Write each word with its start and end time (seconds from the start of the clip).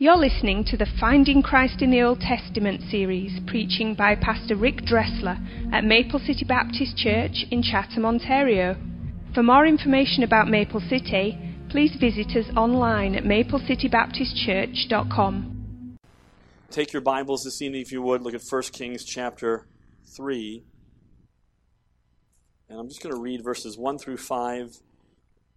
You're 0.00 0.16
listening 0.16 0.64
to 0.66 0.76
the 0.76 0.86
Finding 1.00 1.42
Christ 1.42 1.82
in 1.82 1.90
the 1.90 2.02
Old 2.02 2.20
Testament 2.20 2.82
series, 2.88 3.40
preaching 3.48 3.96
by 3.96 4.14
Pastor 4.14 4.54
Rick 4.54 4.84
Dressler 4.86 5.36
at 5.72 5.82
Maple 5.82 6.20
City 6.20 6.44
Baptist 6.44 6.96
Church 6.96 7.44
in 7.50 7.64
Chatham, 7.64 8.06
Ontario. 8.06 8.76
For 9.34 9.42
more 9.42 9.66
information 9.66 10.22
about 10.22 10.46
Maple 10.46 10.78
City, 10.78 11.36
please 11.68 11.96
visit 11.98 12.28
us 12.36 12.44
online 12.56 13.16
at 13.16 13.24
maplecitybaptistchurch.com. 13.24 15.98
Take 16.70 16.92
your 16.92 17.02
Bibles 17.02 17.42
this 17.42 17.60
evening, 17.60 17.80
if 17.80 17.90
you 17.90 18.00
would, 18.00 18.22
look 18.22 18.34
at 18.34 18.42
1 18.48 18.62
Kings 18.72 19.04
chapter 19.04 19.66
3. 20.16 20.62
And 22.68 22.78
I'm 22.78 22.86
just 22.86 23.02
going 23.02 23.16
to 23.16 23.20
read 23.20 23.42
verses 23.42 23.76
1 23.76 23.98
through 23.98 24.18
5 24.18 24.76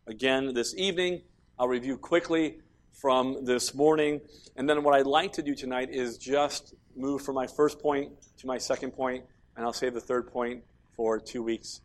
again 0.08 0.56
this 0.56 0.74
evening. 0.76 1.22
I'll 1.60 1.68
review 1.68 1.96
quickly 1.96 2.56
from 3.02 3.44
this 3.44 3.74
morning. 3.74 4.22
And 4.56 4.70
then 4.70 4.84
what 4.84 4.94
I'd 4.94 5.08
like 5.08 5.34
to 5.34 5.42
do 5.42 5.56
tonight 5.56 5.90
is 5.90 6.20
just 6.20 6.76
move 6.96 7.24
from 7.24 7.34
my 7.34 7.48
first 7.48 7.80
point 7.80 8.12
to 8.38 8.46
my 8.48 8.60
second 8.60 8.92
point, 8.92 9.26
and 9.56 9.66
I'll 9.66 9.74
save 9.74 9.96
the 9.96 10.02
third 10.02 10.32
point 10.32 10.64
for 10.96 11.20
two 11.20 11.42
weeks, 11.42 11.82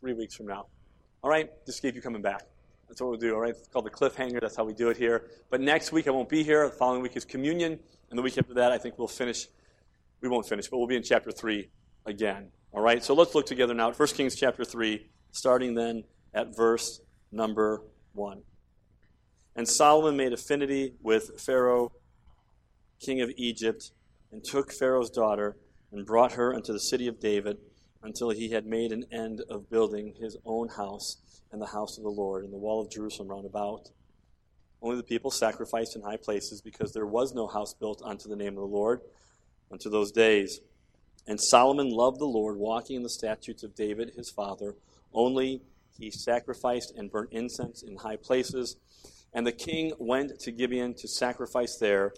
three 0.00 0.14
weeks 0.14 0.34
from 0.34 0.46
now. 0.46 0.66
All 1.22 1.28
right? 1.28 1.50
Just 1.66 1.82
keep 1.82 1.94
you 1.94 2.00
coming 2.00 2.22
back. 2.22 2.42
That's 2.88 3.00
what 3.00 3.10
we'll 3.10 3.18
do, 3.18 3.34
all 3.34 3.40
right? 3.40 3.50
It's 3.50 3.68
called 3.68 3.84
the 3.84 3.90
cliffhanger. 3.90 4.40
That's 4.40 4.56
how 4.56 4.64
we 4.64 4.72
do 4.72 4.88
it 4.88 4.96
here. 4.96 5.28
But 5.50 5.60
next 5.60 5.92
week 5.92 6.08
I 6.08 6.12
won't 6.12 6.30
be 6.30 6.42
here. 6.42 6.66
The 6.66 6.74
following 6.74 7.02
week 7.02 7.16
is 7.16 7.26
communion. 7.26 7.78
And 8.08 8.18
the 8.18 8.22
week 8.22 8.38
after 8.38 8.54
that, 8.54 8.72
I 8.72 8.78
think 8.78 8.98
we'll 8.98 9.08
finish. 9.08 9.48
We 10.22 10.28
won't 10.30 10.48
finish, 10.48 10.68
but 10.68 10.78
we'll 10.78 10.86
be 10.86 10.96
in 10.96 11.02
chapter 11.02 11.30
3 11.30 11.68
again. 12.06 12.48
All 12.72 12.80
right? 12.80 13.04
So 13.04 13.14
let's 13.14 13.34
look 13.34 13.46
together 13.46 13.74
now 13.74 13.90
at 13.90 13.98
1 13.98 14.08
Kings 14.08 14.34
chapter 14.34 14.64
3, 14.64 15.06
starting 15.32 15.74
then 15.74 16.04
at 16.32 16.56
verse 16.56 17.00
number 17.32 17.82
1. 18.14 18.42
And 19.56 19.68
Solomon 19.68 20.16
made 20.16 20.32
affinity 20.32 20.94
with 21.02 21.40
Pharaoh, 21.40 21.92
king 23.00 23.20
of 23.20 23.30
Egypt, 23.36 23.92
and 24.32 24.42
took 24.42 24.72
Pharaoh's 24.72 25.10
daughter 25.10 25.56
and 25.92 26.04
brought 26.04 26.32
her 26.32 26.54
unto 26.54 26.72
the 26.72 26.80
city 26.80 27.06
of 27.06 27.20
David 27.20 27.58
until 28.02 28.30
he 28.30 28.50
had 28.50 28.66
made 28.66 28.92
an 28.92 29.04
end 29.12 29.42
of 29.48 29.70
building 29.70 30.14
his 30.18 30.36
own 30.44 30.68
house 30.68 31.18
and 31.52 31.62
the 31.62 31.66
house 31.66 31.96
of 31.96 32.02
the 32.02 32.10
Lord 32.10 32.44
and 32.44 32.52
the 32.52 32.58
wall 32.58 32.80
of 32.80 32.90
Jerusalem 32.90 33.28
round 33.28 33.46
about. 33.46 33.90
Only 34.82 34.96
the 34.96 35.02
people 35.04 35.30
sacrificed 35.30 35.96
in 35.96 36.02
high 36.02 36.18
places 36.18 36.60
because 36.60 36.92
there 36.92 37.06
was 37.06 37.32
no 37.32 37.46
house 37.46 37.72
built 37.72 38.02
unto 38.04 38.28
the 38.28 38.36
name 38.36 38.54
of 38.54 38.68
the 38.68 38.76
Lord 38.76 39.00
unto 39.70 39.88
those 39.88 40.12
days. 40.12 40.60
And 41.26 41.40
Solomon 41.40 41.90
loved 41.90 42.18
the 42.18 42.26
Lord, 42.26 42.56
walking 42.56 42.96
in 42.96 43.02
the 43.02 43.08
statutes 43.08 43.62
of 43.62 43.74
David 43.74 44.12
his 44.14 44.30
father. 44.30 44.74
Only 45.14 45.62
he 45.98 46.10
sacrificed 46.10 46.92
and 46.96 47.10
burnt 47.10 47.32
incense 47.32 47.82
in 47.82 47.96
high 47.96 48.16
places 48.16 48.76
and 49.34 49.44
the 49.44 49.52
king 49.52 49.92
went 49.98 50.38
to 50.40 50.52
Gibeon 50.52 50.94
to 50.94 51.08
sacrifice 51.08 51.76
there, 51.76 52.14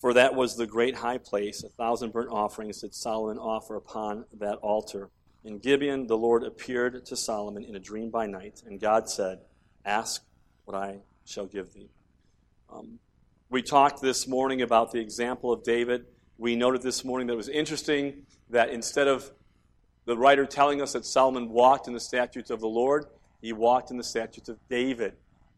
for 0.00 0.14
that 0.14 0.34
was 0.34 0.56
the 0.56 0.66
great 0.66 0.94
high 0.94 1.18
place. 1.18 1.64
A 1.64 1.68
thousand 1.68 2.12
burnt 2.12 2.30
offerings 2.30 2.80
did 2.80 2.94
Solomon 2.94 3.38
offer 3.38 3.74
upon 3.74 4.24
that 4.38 4.56
altar. 4.58 5.10
In 5.44 5.58
Gibeon, 5.58 6.06
the 6.06 6.16
Lord 6.16 6.44
appeared 6.44 7.04
to 7.06 7.16
Solomon 7.16 7.64
in 7.64 7.74
a 7.74 7.80
dream 7.80 8.10
by 8.10 8.26
night, 8.26 8.62
and 8.64 8.80
God 8.80 9.10
said, 9.10 9.40
Ask 9.84 10.22
what 10.64 10.76
I 10.76 11.00
shall 11.24 11.46
give 11.46 11.72
thee. 11.74 11.90
Um, 12.72 13.00
we 13.50 13.60
talked 13.60 14.00
this 14.00 14.28
morning 14.28 14.62
about 14.62 14.92
the 14.92 15.00
example 15.00 15.52
of 15.52 15.64
David. 15.64 16.06
We 16.38 16.54
noted 16.54 16.82
this 16.82 17.04
morning 17.04 17.26
that 17.26 17.34
it 17.34 17.36
was 17.36 17.48
interesting 17.48 18.22
that 18.50 18.70
instead 18.70 19.08
of 19.08 19.32
the 20.04 20.16
writer 20.16 20.46
telling 20.46 20.80
us 20.80 20.92
that 20.92 21.04
Solomon 21.04 21.48
walked 21.48 21.88
in 21.88 21.94
the 21.94 22.00
statutes 22.00 22.50
of 22.50 22.60
the 22.60 22.68
Lord, 22.68 23.06
he 23.40 23.52
walked 23.52 23.90
in 23.90 23.96
the 23.96 24.04
statutes 24.04 24.48
of 24.48 24.56
David 24.68 25.14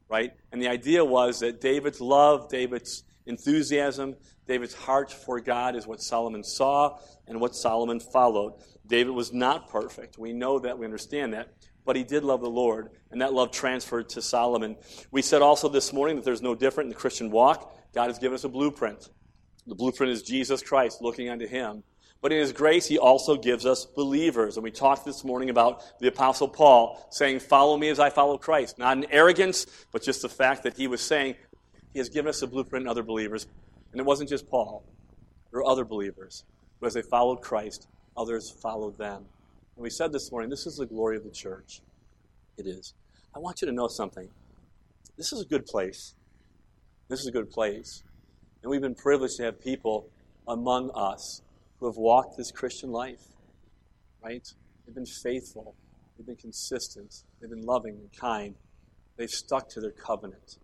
right? 0.08 0.33
And 0.52 0.60
the 0.60 0.69
idea 0.69 1.05
was 1.05 1.41
that 1.41 1.60
David's 1.60 2.00
love, 2.00 2.48
David's 2.48 3.05
enthusiasm, 3.27 4.16
David's 4.46 4.74
heart 4.74 5.11
for 5.11 5.41
God 5.41 5.74
is 5.77 5.86
what 5.86 6.02
Solomon 6.02 6.44
saw 6.44 6.98
and 7.27 7.41
what 7.41 7.55
Solomon 7.55 8.00
followed. 8.00 8.55
David 8.86 9.12
was 9.12 9.33
not 9.33 9.70
perfect. 9.70 10.19
We 10.19 10.33
know 10.33 10.58
that, 10.58 10.78
we 10.78 10.84
understand 10.84 11.33
that. 11.33 11.48
But 11.86 11.96
he 11.96 12.05
did 12.05 12.24
love 12.24 12.40
the 12.40 12.48
Lord, 12.48 12.90
and 13.11 13.20
that 13.20 13.34
love 13.34 13.51
transferred 13.51 14.08
to 14.11 14.23
Solomon. 14.23 14.77
We 15.11 15.20
said 15.20 15.42
also 15.42 15.68
this 15.68 15.92
morning 15.92 16.17
that 16.17 16.24
there's 16.24 16.40
no 16.40 16.55
different 16.55 16.86
in 16.86 16.95
the 16.95 17.01
Christian 17.01 17.30
walk. 17.30 17.77
God 17.95 18.07
has 18.07 18.18
given 18.18 18.34
us 18.34 18.45
a 18.45 18.48
blueprint. 18.48 19.11
The 19.67 19.74
blueprint 19.74 20.12
is 20.12 20.23
Jesus 20.23 20.62
Christ, 20.62 21.02
looking 21.02 21.28
unto 21.28 21.46
him. 21.46 21.83
But 22.20 22.33
in 22.33 22.39
His 22.39 22.52
grace, 22.52 22.86
He 22.86 22.98
also 22.98 23.36
gives 23.36 23.67
us 23.67 23.85
believers. 23.85 24.57
And 24.57 24.64
we 24.64 24.70
talked 24.70 25.05
this 25.05 25.25
morning 25.25 25.51
about 25.51 25.98
the 26.01 26.08
Apostle 26.08 26.48
Paul 26.48 27.07
saying, 27.11 27.41
Follow 27.41 27.77
me 27.77 27.89
as 27.89 27.98
I 27.98 28.11
follow 28.11 28.39
Christ. 28.39 28.79
Not 28.79 28.97
in 28.97 29.07
arrogance, 29.11 29.67
but 29.92 30.02
just 30.02 30.23
the 30.23 30.29
fact 30.29 30.63
that 30.63 30.77
he 30.77 30.86
was 30.86 31.01
saying, 31.01 31.36
He 31.92 31.98
has 31.98 32.08
given 32.08 32.29
us 32.29 32.42
a 32.42 32.47
blueprint 32.47 32.85
in 32.85 32.89
other 32.89 33.02
believers. 33.02 33.47
And 33.92 34.01
it 34.01 34.05
wasn't 34.05 34.29
just 34.29 34.48
Paul, 34.48 34.83
there 35.51 35.61
were 35.61 35.67
other 35.67 35.85
believers. 35.85 36.45
But 36.80 36.89
as 36.89 36.95
they 36.95 37.02
followed 37.02 37.41
Christ, 37.41 37.86
others 38.17 38.51
followed 38.51 38.98
them. 38.98 39.25
And 39.77 39.83
we 39.83 39.91
said 39.91 40.13
this 40.13 40.31
morning, 40.31 40.51
this 40.51 40.67
is 40.67 40.77
the 40.77 40.86
glory 40.86 41.17
of 41.17 41.25
the 41.25 41.31
church. 41.31 41.81
It 42.57 42.67
is. 42.67 42.95
I 43.35 43.39
want 43.39 43.61
you 43.61 43.67
to 43.67 43.73
know 43.73 43.89
something. 43.89 44.29
This 45.17 45.33
is 45.33 45.41
a 45.41 45.45
good 45.45 45.67
place. 45.67 46.14
This 47.08 47.20
is 47.20 47.27
a 47.27 47.33
good 47.33 47.51
place. 47.51 48.02
And 48.63 48.70
we've 48.70 48.81
been 48.81 48.95
privileged 48.95 49.36
to 49.36 49.45
have 49.45 49.61
people 49.61 50.08
among 50.48 50.91
us 50.95 51.42
who 51.79 51.86
have 51.86 51.96
walked 51.96 52.36
this 52.36 52.51
Christian 52.51 52.90
life, 52.90 53.23
right? 54.23 54.46
They've 54.85 54.95
been 54.95 55.07
faithful, 55.07 55.74
they've 56.17 56.27
been 56.27 56.36
consistent, 56.36 57.14
they've 57.40 57.51
been 57.51 57.67
loving 57.67 57.95
and 57.95 58.11
kind, 58.18 58.55
they've 59.17 59.30
stuck 59.30 59.68
to 59.70 59.80
their 59.80 59.92
covenant, 59.92 60.58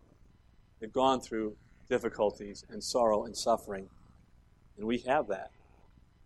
they've 0.81 0.93
gone 0.93 1.21
through 1.21 1.57
difficulties 1.91 2.65
and 2.71 2.83
sorrow 2.83 3.25
and 3.25 3.37
suffering. 3.37 3.89
And 4.79 4.87
we 4.87 4.99
have 5.07 5.29
that. 5.29 5.51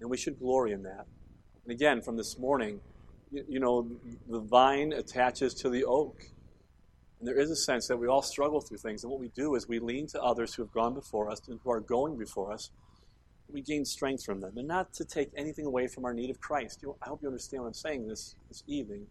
And 0.00 0.08
we 0.08 0.16
should 0.16 0.38
glory 0.38 0.72
in 0.72 0.82
that. 0.84 1.06
And 1.64 1.72
again, 1.72 2.02
from 2.02 2.16
this 2.16 2.38
morning, 2.38 2.80
you, 3.32 3.44
you 3.48 3.60
know, 3.60 3.88
the 4.28 4.40
vine 4.40 4.92
attaches 4.92 5.54
to 5.54 5.70
the 5.70 5.84
oak. 5.84 6.22
And 7.18 7.26
there 7.26 7.38
is 7.38 7.50
a 7.50 7.56
sense 7.56 7.88
that 7.88 7.96
we 7.96 8.06
all 8.06 8.22
struggle 8.22 8.60
through 8.60 8.78
things. 8.78 9.02
And 9.02 9.10
what 9.10 9.18
we 9.18 9.28
do 9.28 9.54
is 9.54 9.66
we 9.66 9.78
lean 9.78 10.06
to 10.08 10.20
others 10.20 10.54
who 10.54 10.62
have 10.62 10.72
gone 10.72 10.94
before 10.94 11.30
us 11.30 11.40
and 11.48 11.58
who 11.64 11.70
are 11.70 11.80
going 11.80 12.18
before 12.18 12.52
us 12.52 12.70
we 13.54 13.62
gain 13.62 13.84
strength 13.84 14.24
from 14.24 14.40
them. 14.40 14.58
And 14.58 14.68
not 14.68 14.92
to 14.94 15.04
take 15.04 15.30
anything 15.36 15.64
away 15.64 15.86
from 15.86 16.04
our 16.04 16.12
need 16.12 16.28
of 16.28 16.40
Christ. 16.40 16.80
You, 16.82 16.96
I 17.00 17.08
hope 17.08 17.22
you 17.22 17.28
understand 17.28 17.62
what 17.62 17.68
I'm 17.68 17.74
saying 17.74 18.08
this, 18.08 18.34
this 18.48 18.64
evening. 18.66 19.06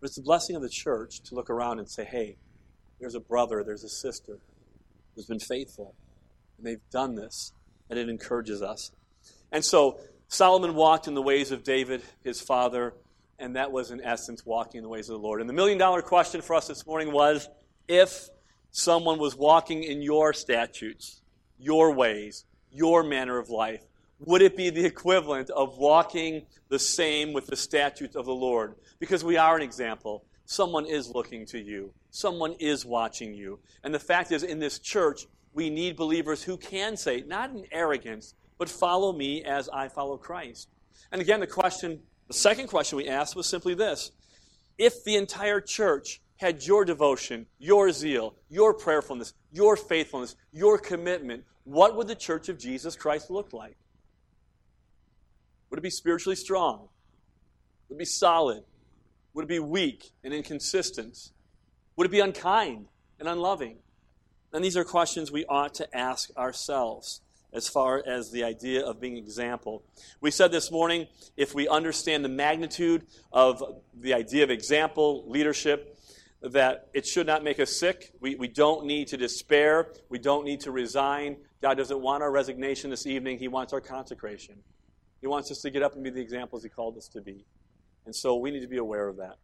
But 0.00 0.08
it's 0.08 0.16
the 0.16 0.22
blessing 0.22 0.54
of 0.54 0.62
the 0.62 0.68
church 0.68 1.20
to 1.22 1.34
look 1.34 1.48
around 1.48 1.78
and 1.78 1.90
say, 1.90 2.04
hey, 2.04 2.36
there's 3.00 3.14
a 3.14 3.20
brother, 3.20 3.64
there's 3.64 3.84
a 3.84 3.88
sister 3.88 4.38
who's 5.14 5.26
been 5.26 5.40
faithful. 5.40 5.94
And 6.58 6.66
they've 6.66 6.90
done 6.90 7.14
this. 7.14 7.52
And 7.88 7.98
it 7.98 8.08
encourages 8.08 8.62
us. 8.62 8.92
And 9.50 9.64
so 9.64 9.98
Solomon 10.28 10.74
walked 10.74 11.08
in 11.08 11.14
the 11.14 11.22
ways 11.22 11.50
of 11.50 11.64
David, 11.64 12.02
his 12.22 12.40
father, 12.40 12.94
and 13.38 13.56
that 13.56 13.72
was, 13.72 13.90
in 13.90 14.00
essence, 14.02 14.44
walking 14.46 14.78
in 14.78 14.82
the 14.82 14.88
ways 14.88 15.08
of 15.08 15.14
the 15.14 15.26
Lord. 15.26 15.40
And 15.40 15.48
the 15.48 15.54
million 15.54 15.78
dollar 15.78 16.02
question 16.02 16.42
for 16.42 16.54
us 16.54 16.68
this 16.68 16.86
morning 16.86 17.12
was 17.12 17.48
if 17.88 18.28
someone 18.70 19.18
was 19.18 19.34
walking 19.34 19.82
in 19.82 20.00
your 20.00 20.32
statutes, 20.32 21.22
your 21.58 21.92
ways, 21.92 22.44
your 22.72 23.02
manner 23.02 23.38
of 23.38 23.50
life? 23.50 23.82
Would 24.20 24.42
it 24.42 24.56
be 24.56 24.70
the 24.70 24.84
equivalent 24.84 25.50
of 25.50 25.78
walking 25.78 26.46
the 26.68 26.78
same 26.78 27.32
with 27.32 27.46
the 27.46 27.56
statutes 27.56 28.14
of 28.14 28.24
the 28.24 28.34
Lord? 28.34 28.76
Because 28.98 29.24
we 29.24 29.36
are 29.36 29.56
an 29.56 29.62
example. 29.62 30.24
Someone 30.44 30.86
is 30.86 31.08
looking 31.08 31.46
to 31.46 31.58
you, 31.58 31.92
someone 32.10 32.54
is 32.58 32.84
watching 32.84 33.34
you. 33.34 33.58
And 33.82 33.94
the 33.94 33.98
fact 33.98 34.32
is, 34.32 34.42
in 34.42 34.58
this 34.58 34.78
church, 34.78 35.26
we 35.54 35.70
need 35.70 35.96
believers 35.96 36.42
who 36.42 36.56
can 36.56 36.96
say, 36.96 37.22
not 37.26 37.50
in 37.50 37.66
arrogance, 37.72 38.34
but 38.58 38.68
follow 38.68 39.12
me 39.12 39.44
as 39.44 39.68
I 39.68 39.88
follow 39.88 40.16
Christ. 40.16 40.68
And 41.10 41.20
again, 41.20 41.40
the 41.40 41.46
question, 41.46 42.00
the 42.28 42.34
second 42.34 42.68
question 42.68 42.96
we 42.96 43.08
asked 43.08 43.34
was 43.34 43.46
simply 43.46 43.74
this 43.74 44.12
If 44.78 45.04
the 45.04 45.16
entire 45.16 45.60
church 45.60 46.20
had 46.36 46.64
your 46.64 46.84
devotion, 46.84 47.46
your 47.58 47.90
zeal, 47.92 48.34
your 48.48 48.74
prayerfulness, 48.74 49.34
your 49.52 49.76
faithfulness, 49.76 50.36
your 50.52 50.78
commitment, 50.78 51.44
what 51.64 51.96
would 51.96 52.08
the 52.08 52.14
church 52.14 52.48
of 52.48 52.58
Jesus 52.58 52.96
Christ 52.96 53.30
look 53.30 53.52
like? 53.52 53.76
Would 55.70 55.78
it 55.78 55.82
be 55.82 55.90
spiritually 55.90 56.36
strong? 56.36 56.88
Would 57.88 57.96
it 57.96 57.98
be 57.98 58.04
solid? 58.04 58.64
Would 59.34 59.44
it 59.44 59.48
be 59.48 59.58
weak 59.58 60.10
and 60.22 60.34
inconsistent? 60.34 61.30
Would 61.96 62.06
it 62.06 62.10
be 62.10 62.20
unkind 62.20 62.88
and 63.18 63.28
unloving? 63.28 63.78
And 64.52 64.64
these 64.64 64.76
are 64.76 64.84
questions 64.84 65.32
we 65.32 65.46
ought 65.46 65.74
to 65.74 65.96
ask 65.96 66.30
ourselves 66.36 67.22
as 67.52 67.68
far 67.68 68.02
as 68.06 68.30
the 68.30 68.44
idea 68.44 68.84
of 68.84 69.00
being 69.00 69.16
example. 69.16 69.82
We 70.20 70.30
said 70.30 70.52
this 70.52 70.70
morning 70.70 71.06
if 71.36 71.54
we 71.54 71.68
understand 71.68 72.24
the 72.24 72.28
magnitude 72.28 73.06
of 73.32 73.62
the 73.94 74.14
idea 74.14 74.44
of 74.44 74.50
example, 74.50 75.24
leadership, 75.26 75.98
that 76.42 76.88
it 76.92 77.06
should 77.06 77.26
not 77.26 77.44
make 77.44 77.60
us 77.60 77.76
sick. 77.76 78.12
We, 78.20 78.34
we 78.34 78.48
don't 78.48 78.84
need 78.86 79.08
to 79.08 79.16
despair. 79.16 79.92
We 80.08 80.18
don't 80.18 80.44
need 80.44 80.60
to 80.60 80.70
resign. 80.70 81.36
God 81.60 81.76
doesn't 81.76 82.00
want 82.00 82.22
our 82.22 82.30
resignation 82.30 82.90
this 82.90 83.06
evening. 83.06 83.38
He 83.38 83.48
wants 83.48 83.72
our 83.72 83.80
consecration. 83.80 84.56
He 85.20 85.28
wants 85.28 85.50
us 85.50 85.60
to 85.60 85.70
get 85.70 85.82
up 85.82 85.94
and 85.94 86.02
be 86.02 86.10
the 86.10 86.20
examples 86.20 86.62
He 86.62 86.68
called 86.68 86.96
us 86.96 87.08
to 87.08 87.20
be. 87.20 87.44
And 88.04 88.14
so 88.14 88.36
we 88.36 88.50
need 88.50 88.60
to 88.60 88.68
be 88.68 88.78
aware 88.78 89.06
of 89.06 89.18
that. 89.18 89.36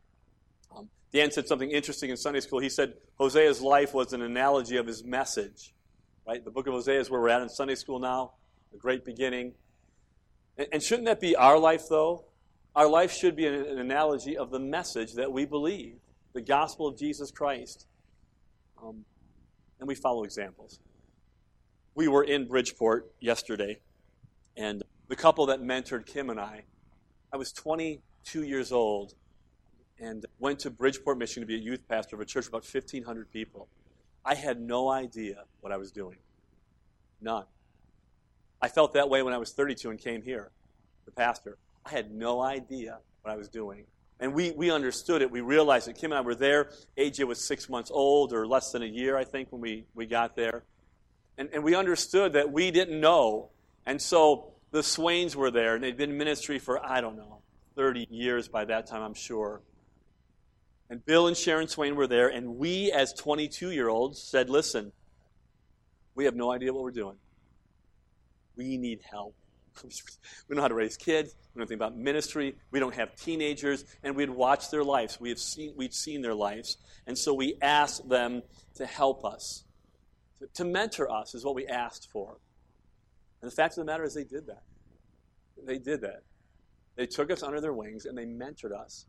Um, 0.76 0.88
Dan 1.12 1.30
said 1.30 1.46
something 1.46 1.70
interesting 1.70 2.10
in 2.10 2.16
Sunday 2.16 2.40
school. 2.40 2.58
He 2.58 2.68
said 2.68 2.94
Hosea's 3.18 3.60
life 3.60 3.94
was 3.94 4.12
an 4.12 4.22
analogy 4.22 4.76
of 4.76 4.86
his 4.86 5.04
message. 5.04 5.72
right? 6.26 6.44
The 6.44 6.50
book 6.50 6.66
of 6.66 6.74
Hosea 6.74 7.00
is 7.00 7.10
where 7.10 7.20
we're 7.20 7.28
at 7.28 7.42
in 7.42 7.48
Sunday 7.48 7.76
school 7.76 8.00
now, 8.00 8.32
a 8.74 8.76
great 8.76 9.04
beginning. 9.04 9.54
And, 10.56 10.66
and 10.72 10.82
shouldn't 10.82 11.06
that 11.06 11.20
be 11.20 11.36
our 11.36 11.58
life, 11.58 11.84
though? 11.88 12.24
Our 12.74 12.88
life 12.88 13.12
should 13.12 13.36
be 13.36 13.46
an, 13.46 13.54
an, 13.54 13.78
analogy 13.78 14.36
of 14.36 14.50
the 14.50 14.58
message 14.58 15.14
that 15.14 15.32
we 15.32 15.44
believe, 15.44 15.98
the 16.32 16.40
gospel 16.40 16.86
of 16.86 16.96
Jesus 16.96 17.30
Christ. 17.30 17.86
Um, 18.82 19.04
and 19.80 19.88
we 19.88 19.94
follow 19.94 20.24
examples. 20.24 20.80
We 21.94 22.08
were 22.08 22.22
in 22.22 22.46
Bridgeport 22.46 23.10
yesterday, 23.20 23.80
and 24.56 24.82
the 25.08 25.16
couple 25.16 25.46
that 25.46 25.60
mentored 25.60 26.06
Kim 26.06 26.30
and 26.30 26.38
I, 26.38 26.64
I 27.32 27.36
was 27.36 27.52
22 27.52 28.44
years 28.44 28.72
old 28.72 29.14
and 30.00 30.24
went 30.38 30.60
to 30.60 30.70
Bridgeport, 30.70 31.18
Michigan 31.18 31.42
to 31.42 31.46
be 31.46 31.56
a 31.56 31.58
youth 31.58 31.86
pastor 31.88 32.16
of 32.16 32.20
a 32.20 32.24
church 32.24 32.46
of 32.46 32.50
about 32.50 32.64
1,500 32.64 33.30
people. 33.32 33.68
I 34.24 34.34
had 34.34 34.60
no 34.60 34.90
idea 34.90 35.44
what 35.60 35.72
I 35.72 35.76
was 35.76 35.90
doing. 35.90 36.18
None. 37.20 37.44
I 38.60 38.68
felt 38.68 38.92
that 38.94 39.08
way 39.08 39.22
when 39.22 39.34
I 39.34 39.38
was 39.38 39.52
32 39.52 39.90
and 39.90 39.98
came 39.98 40.22
here, 40.22 40.50
the 41.04 41.10
pastor. 41.10 41.58
I 41.84 41.90
had 41.90 42.12
no 42.12 42.40
idea 42.40 42.98
what 43.22 43.32
I 43.32 43.36
was 43.36 43.48
doing. 43.48 43.86
And 44.20 44.34
we, 44.34 44.50
we 44.50 44.70
understood 44.70 45.22
it. 45.22 45.30
We 45.30 45.40
realized 45.40 45.88
it. 45.88 45.96
Kim 45.96 46.10
and 46.10 46.18
I 46.18 46.22
were 46.22 46.34
there. 46.34 46.70
AJ 46.96 47.24
was 47.24 47.44
six 47.44 47.68
months 47.68 47.90
old, 47.92 48.32
or 48.32 48.46
less 48.46 48.72
than 48.72 48.82
a 48.82 48.86
year, 48.86 49.16
I 49.16 49.24
think, 49.24 49.52
when 49.52 49.60
we, 49.60 49.84
we 49.94 50.06
got 50.06 50.34
there. 50.34 50.64
And, 51.36 51.48
and 51.52 51.62
we 51.62 51.76
understood 51.76 52.32
that 52.32 52.50
we 52.50 52.70
didn't 52.70 53.00
know. 53.00 53.50
And 53.86 54.02
so 54.02 54.54
the 54.72 54.82
Swains 54.82 55.36
were 55.36 55.50
there, 55.50 55.76
and 55.76 55.84
they'd 55.84 55.96
been 55.96 56.10
in 56.10 56.18
ministry 56.18 56.58
for, 56.58 56.84
I 56.84 57.00
don't 57.00 57.16
know, 57.16 57.42
30 57.76 58.08
years 58.10 58.48
by 58.48 58.64
that 58.64 58.88
time, 58.88 59.02
I'm 59.02 59.14
sure. 59.14 59.62
And 60.90 61.04
Bill 61.04 61.28
and 61.28 61.36
Sharon 61.36 61.68
Swain 61.68 61.94
were 61.96 62.06
there, 62.06 62.28
and 62.28 62.56
we, 62.56 62.90
as 62.90 63.12
22 63.12 63.70
year 63.70 63.88
olds, 63.88 64.20
said, 64.20 64.50
Listen, 64.50 64.90
we 66.14 66.24
have 66.24 66.34
no 66.34 66.50
idea 66.50 66.72
what 66.72 66.82
we're 66.82 66.90
doing. 66.90 67.16
We 68.56 68.76
need 68.78 69.00
help. 69.08 69.34
we 70.48 70.56
know 70.56 70.62
how 70.62 70.68
to 70.68 70.74
raise 70.74 70.96
kids. 70.96 71.34
We 71.54 71.58
know 71.58 71.62
anything 71.62 71.76
about 71.76 71.96
ministry. 71.96 72.56
We 72.70 72.80
don't 72.80 72.94
have 72.94 73.14
teenagers. 73.16 73.84
And 74.02 74.16
we'd 74.16 74.30
watched 74.30 74.70
their 74.70 74.84
lives. 74.84 75.20
We 75.20 75.28
have 75.30 75.38
seen, 75.38 75.74
we'd 75.76 75.94
seen 75.94 76.22
their 76.22 76.34
lives. 76.34 76.76
And 77.06 77.16
so 77.16 77.34
we 77.34 77.56
asked 77.62 78.08
them 78.08 78.42
to 78.76 78.86
help 78.86 79.24
us. 79.24 79.64
To, 80.40 80.46
to 80.54 80.64
mentor 80.64 81.10
us 81.10 81.34
is 81.34 81.44
what 81.44 81.54
we 81.54 81.66
asked 81.66 82.08
for. 82.12 82.38
And 83.40 83.50
the 83.50 83.54
fact 83.54 83.78
of 83.78 83.84
the 83.86 83.90
matter 83.90 84.04
is, 84.04 84.14
they 84.14 84.24
did 84.24 84.46
that. 84.46 84.62
They 85.64 85.78
did 85.78 86.00
that. 86.02 86.22
They 86.96 87.06
took 87.06 87.30
us 87.30 87.42
under 87.42 87.60
their 87.60 87.72
wings 87.72 88.06
and 88.06 88.18
they 88.18 88.26
mentored 88.26 88.72
us. 88.72 89.06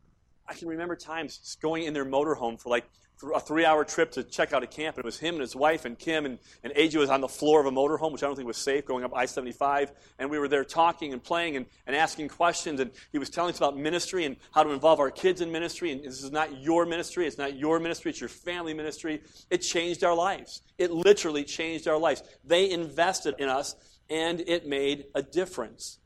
I 0.48 0.54
can 0.54 0.68
remember 0.68 0.95
times 0.95 1.57
going 1.62 1.83
in 1.83 1.94
their 1.94 2.06
motorhome 2.06 2.60
for 2.60 2.69
like 2.69 2.86
a 3.21 3.39
three 3.39 3.66
hour 3.66 3.83
trip 3.83 4.12
to 4.12 4.24
check 4.24 4.54
out 4.54 4.63
a 4.63 4.68
camp. 4.68 4.95
And 4.95 5.04
it 5.04 5.06
was 5.06 5.19
him 5.19 5.36
and 5.36 5.42
his 5.42 5.56
wife 5.56 5.86
and 5.86 5.98
Kim, 5.98 6.25
and, 6.25 6.39
and 6.63 6.74
AJ 6.74 6.98
was 6.98 7.10
on 7.10 7.21
the 7.21 7.27
floor 7.27 7.60
of 7.60 7.66
a 7.66 7.71
motorhome, 7.71 8.12
which 8.12 8.24
I 8.24 8.27
don't 8.27 8.36
think 8.36 8.48
was 8.48 8.57
safe, 8.57 8.86
going 8.86 9.04
up 9.04 9.13
I 9.13 9.25
75. 9.25 9.92
And 10.19 10.30
we 10.30 10.39
were 10.39 10.48
there 10.48 10.63
talking 10.63 11.12
and 11.12 11.24
playing 11.24 11.57
and, 11.57 11.66
and 11.86 11.95
asking 11.95 12.30
questions. 12.30 12.80
And 12.80 12.92
he 13.12 13.18
was 13.18 13.30
telling 13.30 13.51
us 13.51 13.57
about 13.57 13.77
ministry 13.77 14.25
and 14.25 14.38
how 14.51 14.63
to 14.63 14.69
involve 14.71 15.00
our 15.00 15.12
kids 15.12 15.42
in 15.42 15.51
ministry. 15.51 15.92
And 15.92 16.04
this 16.04 16.24
is 16.24 16.31
not 16.31 16.62
your 16.62 16.86
ministry, 16.86 17.27
it's 17.27 17.38
not 17.38 17.57
your 17.57 17.80
ministry, 17.80 18.12
it's 18.12 18.21
your 18.21 18.30
family 18.30 18.74
ministry. 18.74 19.21
It 19.50 19.60
changed 19.60 20.04
our 20.04 20.16
lives. 20.16 20.62
It 20.77 20.92
literally 20.92 21.44
changed 21.44 21.88
our 21.88 21.98
lives. 21.98 22.24
They 22.45 22.71
invested 22.71 23.36
in 23.38 23.50
us, 23.50 23.75
and 24.10 24.42
it 24.48 24.66
made 24.66 25.06
a 25.13 25.21
difference. 25.21 26.00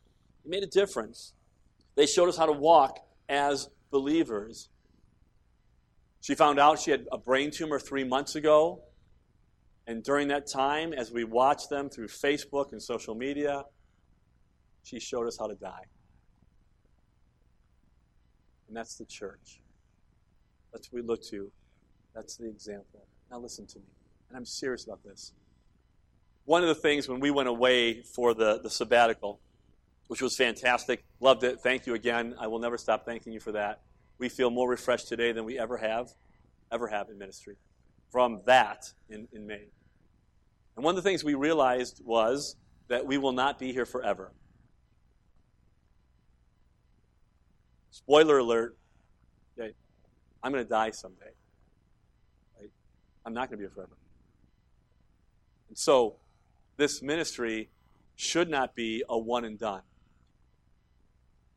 It 0.43 0.49
made 0.49 0.63
a 0.63 0.67
difference. 0.67 1.33
They 1.95 2.07
showed 2.07 2.29
us 2.29 2.37
how 2.37 2.47
to 2.47 2.53
walk 2.53 2.99
as 3.29 3.69
believers. 3.91 4.69
She 6.23 6.35
found 6.35 6.57
out 6.57 6.79
she 6.79 6.89
had 6.89 7.05
a 7.11 7.17
brain 7.17 7.51
tumor 7.51 7.77
three 7.79 8.05
months 8.05 8.35
ago. 8.35 8.81
And 9.87 10.01
during 10.01 10.29
that 10.29 10.47
time, 10.47 10.93
as 10.93 11.11
we 11.11 11.25
watched 11.25 11.69
them 11.69 11.89
through 11.89 12.07
Facebook 12.07 12.71
and 12.71 12.81
social 12.81 13.13
media, 13.13 13.65
she 14.83 15.01
showed 15.01 15.27
us 15.27 15.37
how 15.37 15.47
to 15.47 15.55
die. 15.55 15.83
And 18.69 18.77
that's 18.77 18.95
the 18.95 19.03
church. 19.03 19.59
That's 20.71 20.89
what 20.93 21.01
we 21.01 21.05
look 21.05 21.21
to. 21.23 21.51
That's 22.15 22.37
the 22.37 22.47
example. 22.47 23.05
Now, 23.29 23.39
listen 23.39 23.67
to 23.67 23.79
me. 23.79 23.85
And 24.29 24.37
I'm 24.37 24.45
serious 24.45 24.85
about 24.85 25.03
this. 25.03 25.33
One 26.45 26.61
of 26.61 26.69
the 26.69 26.75
things 26.75 27.09
when 27.09 27.19
we 27.19 27.31
went 27.31 27.49
away 27.49 28.01
for 28.01 28.33
the, 28.33 28.61
the 28.61 28.69
sabbatical, 28.69 29.41
which 30.07 30.21
was 30.21 30.37
fantastic. 30.37 31.03
Loved 31.19 31.43
it. 31.43 31.59
Thank 31.59 31.85
you 31.85 31.95
again. 31.95 32.33
I 32.39 32.47
will 32.47 32.59
never 32.59 32.77
stop 32.77 33.05
thanking 33.05 33.33
you 33.33 33.41
for 33.41 33.51
that. 33.51 33.81
We 34.23 34.29
feel 34.29 34.49
more 34.49 34.69
refreshed 34.69 35.09
today 35.09 35.33
than 35.33 35.43
we 35.43 35.59
ever 35.59 35.75
have, 35.75 36.07
ever 36.71 36.87
have 36.87 37.09
in 37.09 37.17
ministry 37.17 37.57
from 38.09 38.39
that 38.45 38.85
in, 39.09 39.27
in 39.33 39.45
May. 39.45 39.65
And 40.77 40.85
one 40.85 40.95
of 40.95 41.03
the 41.03 41.09
things 41.09 41.25
we 41.25 41.33
realized 41.33 42.01
was 42.05 42.55
that 42.87 43.05
we 43.05 43.17
will 43.17 43.33
not 43.33 43.59
be 43.59 43.73
here 43.73 43.85
forever. 43.85 44.31
Spoiler 47.91 48.37
alert, 48.37 48.77
okay, 49.59 49.73
I'm 50.41 50.53
going 50.53 50.63
to 50.63 50.69
die 50.69 50.91
someday. 50.91 51.33
Right? 52.57 52.71
I'm 53.25 53.33
not 53.33 53.49
going 53.49 53.57
to 53.57 53.57
be 53.57 53.63
here 53.63 53.71
forever. 53.75 53.97
And 55.67 55.77
so, 55.77 56.15
this 56.77 57.01
ministry 57.01 57.71
should 58.15 58.49
not 58.49 58.73
be 58.73 59.03
a 59.09 59.19
one 59.19 59.43
and 59.43 59.59
done 59.59 59.81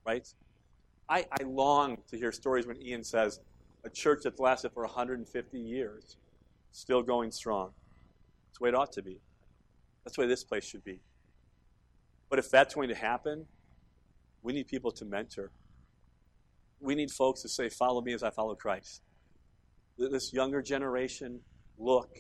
right? 0.07 0.27
I, 1.09 1.27
I 1.31 1.45
long 1.45 1.99
to 2.11 2.17
hear 2.17 2.33
stories 2.33 2.67
when 2.67 2.81
Ian 2.83 3.05
says, 3.05 3.41
a 3.85 3.91
church 3.91 4.21
that's 4.25 4.41
lasted 4.41 4.73
for 4.73 4.83
150 4.83 5.59
years, 5.59 6.17
still 6.73 7.03
going 7.03 7.31
strong. 7.31 7.71
That's 8.49 8.59
the 8.59 8.65
way 8.65 8.69
it 8.71 8.75
ought 8.75 8.93
to 8.93 9.03
be. 9.03 9.21
That's 10.05 10.17
the 10.17 10.23
way 10.23 10.29
this 10.29 10.45
place 10.45 10.65
should 10.65 10.85
be. 10.85 11.01
But 12.29 12.41
if 12.41 12.51
that's 12.51 12.75
going 12.75 12.89
to 12.89 12.95
happen, 12.95 13.47
we 14.43 14.53
need 14.53 14.67
people 14.67 14.91
to 14.93 15.05
mentor. 15.05 15.53
We 16.81 16.95
need 16.95 17.11
folks 17.11 17.43
to 17.43 17.49
say, 17.49 17.69
Follow 17.69 18.01
me 18.01 18.13
as 18.13 18.23
I 18.23 18.31
follow 18.31 18.55
Christ. 18.55 19.03
This 19.97 20.33
younger 20.33 20.61
generation, 20.61 21.41
look, 21.79 22.11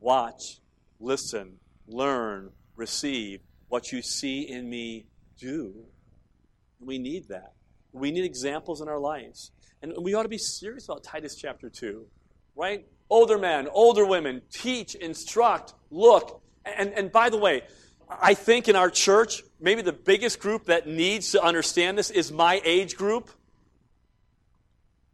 watch, 0.00 0.60
listen, 0.98 1.58
learn, 1.86 2.50
receive. 2.76 3.40
What 3.68 3.92
you 3.92 4.02
see 4.02 4.48
in 4.48 4.68
me, 4.68 5.06
do. 5.38 5.74
We 6.80 6.98
need 6.98 7.28
that. 7.28 7.52
We 7.92 8.10
need 8.10 8.24
examples 8.24 8.80
in 8.80 8.88
our 8.88 8.98
lives. 8.98 9.50
And 9.82 9.94
we 9.98 10.14
ought 10.14 10.24
to 10.24 10.28
be 10.28 10.38
serious 10.38 10.84
about 10.84 11.02
Titus 11.02 11.34
chapter 11.34 11.70
2, 11.70 12.06
right? 12.54 12.86
Older 13.08 13.38
men, 13.38 13.68
older 13.72 14.04
women, 14.04 14.42
teach, 14.50 14.94
instruct, 14.94 15.74
look. 15.90 16.42
And, 16.64 16.92
and 16.92 17.10
by 17.10 17.30
the 17.30 17.38
way, 17.38 17.62
I 18.08 18.34
think 18.34 18.68
in 18.68 18.76
our 18.76 18.90
church, 18.90 19.42
maybe 19.60 19.82
the 19.82 19.92
biggest 19.92 20.40
group 20.40 20.66
that 20.66 20.86
needs 20.86 21.32
to 21.32 21.42
understand 21.42 21.96
this 21.96 22.10
is 22.10 22.30
my 22.32 22.60
age 22.64 22.96
group. 22.96 23.30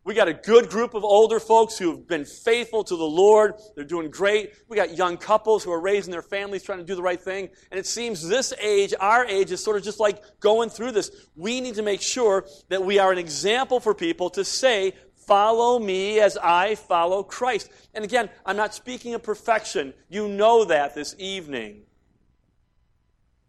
We 0.07 0.15
got 0.15 0.29
a 0.29 0.35
good 0.35 0.69
group 0.69 0.95
of 0.95 1.03
older 1.03 1.41
folks 1.41 1.77
who 1.77 1.91
have 1.91 2.07
been 2.07 2.25
faithful 2.25 2.85
to 2.85 2.97
the 2.97 3.05
Lord. 3.05 3.55
They're 3.75 3.85
doing 3.85 4.09
great. 4.09 4.53
We 4.69 4.77
got 4.77 4.97
young 4.97 5.17
couples 5.17 5.65
who 5.65 5.73
are 5.73 5.81
raising 5.81 6.13
their 6.13 6.23
families, 6.23 6.63
trying 6.63 6.79
to 6.79 6.85
do 6.85 6.95
the 6.95 7.03
right 7.03 7.21
thing. 7.21 7.49
And 7.73 7.81
it 7.81 7.87
seems 7.87 8.29
this 8.29 8.53
age, 8.63 8.95
our 9.01 9.27
age, 9.27 9.51
is 9.51 9.65
sort 9.65 9.77
of 9.77 9.83
just 9.83 9.99
like 9.99 10.23
going 10.39 10.71
through 10.71 10.93
this. 10.93 11.11
We 11.35 11.61
need 11.61 11.75
to 11.75 11.83
make 11.83 12.01
sure 12.01 12.47
that 12.69 12.85
we 12.85 13.01
are 13.01 13.11
an 13.11 13.19
example 13.19 13.81
for 13.81 13.95
people 13.95 14.31
to 14.31 14.45
say, 14.45 14.93
Follow 15.27 15.81
me 15.81 16.21
as 16.21 16.37
I 16.37 16.77
follow 16.77 17.25
Christ. 17.25 17.69
And 17.93 18.05
again, 18.05 18.31
I'm 18.45 18.57
not 18.57 18.75
speaking 18.75 19.15
of 19.15 19.25
perfection. 19.25 19.93
You 20.09 20.29
know 20.29 20.67
that 20.67 20.95
this 20.95 21.17
evening. 21.19 21.83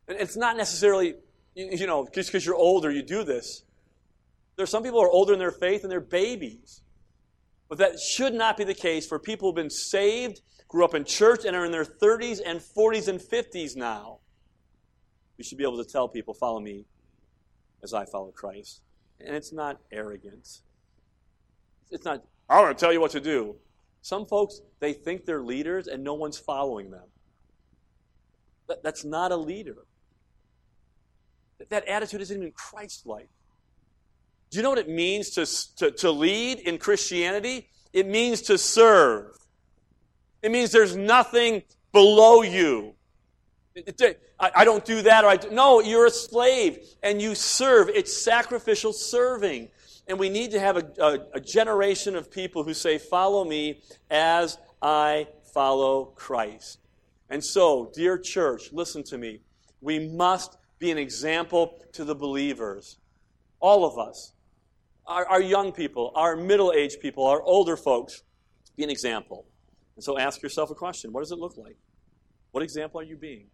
It's 0.07 0.35
not 0.35 0.57
necessarily, 0.57 1.17
you 1.53 1.85
know, 1.85 2.07
just 2.11 2.29
because 2.29 2.43
you're 2.43 2.55
older, 2.55 2.89
you 2.89 3.03
do 3.03 3.23
this. 3.23 3.61
There's 4.57 4.71
some 4.71 4.83
people 4.83 4.99
who 4.99 5.05
are 5.05 5.11
older 5.11 5.33
in 5.33 5.39
their 5.39 5.51
faith 5.51 5.83
and 5.83 5.91
they're 5.91 6.01
babies. 6.01 6.81
But 7.69 7.77
that 7.77 7.99
should 7.99 8.33
not 8.33 8.57
be 8.57 8.63
the 8.63 8.73
case 8.73 9.05
for 9.05 9.19
people 9.19 9.47
who've 9.47 9.55
been 9.55 9.69
saved, 9.69 10.41
grew 10.67 10.83
up 10.83 10.95
in 10.95 11.05
church, 11.05 11.45
and 11.45 11.55
are 11.55 11.65
in 11.65 11.71
their 11.71 11.85
30s 11.85 12.41
and 12.45 12.59
40s 12.59 13.07
and 13.07 13.19
50s 13.19 13.75
now. 13.75 14.19
We 15.37 15.43
should 15.43 15.57
be 15.57 15.63
able 15.63 15.83
to 15.83 15.89
tell 15.89 16.07
people, 16.07 16.33
follow 16.33 16.59
me 16.59 16.85
as 17.83 17.93
I 17.93 18.05
follow 18.05 18.31
Christ. 18.31 18.81
And 19.19 19.35
it's 19.35 19.53
not 19.53 19.79
arrogance. 19.91 20.63
It's 21.91 22.03
not, 22.03 22.23
I 22.49 22.59
want 22.61 22.77
to 22.77 22.83
tell 22.83 22.91
you 22.91 22.99
what 22.99 23.11
to 23.11 23.21
do. 23.21 23.55
Some 24.01 24.25
folks, 24.25 24.61
they 24.79 24.93
think 24.93 25.25
they're 25.25 25.43
leaders 25.43 25.87
and 25.87 26.03
no 26.03 26.15
one's 26.15 26.39
following 26.39 26.89
them. 26.89 27.05
That, 28.67 28.81
that's 28.81 29.05
not 29.05 29.31
a 29.31 29.37
leader. 29.37 29.85
That, 31.59 31.69
that 31.69 31.87
attitude 31.87 32.21
isn't 32.21 32.37
even 32.37 32.51
Christ 32.51 33.05
like. 33.05 33.29
Do 34.49 34.57
you 34.57 34.63
know 34.63 34.69
what 34.69 34.79
it 34.79 34.89
means 34.89 35.31
to, 35.31 35.45
to, 35.77 35.91
to 35.91 36.11
lead 36.11 36.59
in 36.59 36.77
Christianity? 36.77 37.69
It 37.93 38.07
means 38.07 38.41
to 38.43 38.57
serve. 38.57 39.37
It 40.41 40.51
means 40.51 40.71
there's 40.71 40.95
nothing 40.95 41.63
below 41.91 42.41
you. 42.43 42.93
I 44.39 44.65
don't 44.65 44.85
do 44.85 45.01
that, 45.03 45.23
or 45.23 45.27
I 45.27 45.35
do. 45.37 45.49
No, 45.51 45.81
you're 45.81 46.07
a 46.07 46.11
slave 46.11 46.79
and 47.03 47.21
you 47.21 47.35
serve. 47.35 47.89
It's 47.89 48.15
sacrificial 48.15 48.93
serving. 48.93 49.69
And 50.07 50.17
we 50.17 50.29
need 50.29 50.51
to 50.51 50.59
have 50.59 50.77
a, 50.77 50.87
a, 50.99 51.19
a, 51.33 51.39
generation 51.39 52.15
of 52.15 52.31
people 52.31 52.63
who 52.63 52.73
say, 52.73 52.97
Follow 52.97 53.43
me 53.43 53.81
as 54.09 54.57
I 54.81 55.27
follow 55.53 56.05
Christ. 56.15 56.79
And 57.29 57.43
so, 57.43 57.91
dear 57.93 58.17
church, 58.17 58.71
listen 58.71 59.03
to 59.03 59.17
me. 59.17 59.41
We 59.81 60.07
must 60.07 60.57
be 60.79 60.91
an 60.91 60.97
example 60.97 61.83
to 61.93 62.05
the 62.05 62.15
believers. 62.15 62.97
All 63.59 63.85
of 63.85 63.97
us. 63.97 64.33
Our, 65.07 65.25
our 65.25 65.41
young 65.41 65.71
people, 65.71 66.11
our 66.15 66.35
middle 66.35 66.73
aged 66.73 66.99
people, 66.99 67.25
our 67.25 67.41
older 67.41 67.77
folks. 67.77 68.23
Be 68.75 68.83
an 68.83 68.89
example. 68.89 69.45
And 69.95 70.03
so 70.03 70.19
ask 70.19 70.41
yourself 70.43 70.69
a 70.69 70.75
question 70.75 71.11
What 71.11 71.21
does 71.21 71.31
it 71.31 71.39
look 71.39 71.57
like? 71.57 71.77
What 72.51 72.63
example 72.63 72.99
are 72.99 73.03
you 73.03 73.17
being? 73.17 73.47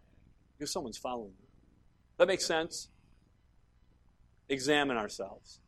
Because 0.58 0.72
someone's 0.72 0.98
following 0.98 1.34
you. 1.40 1.48
That 2.18 2.28
makes 2.28 2.46
sense? 2.46 2.90
Examine 4.50 4.98
ourselves. 4.98 5.60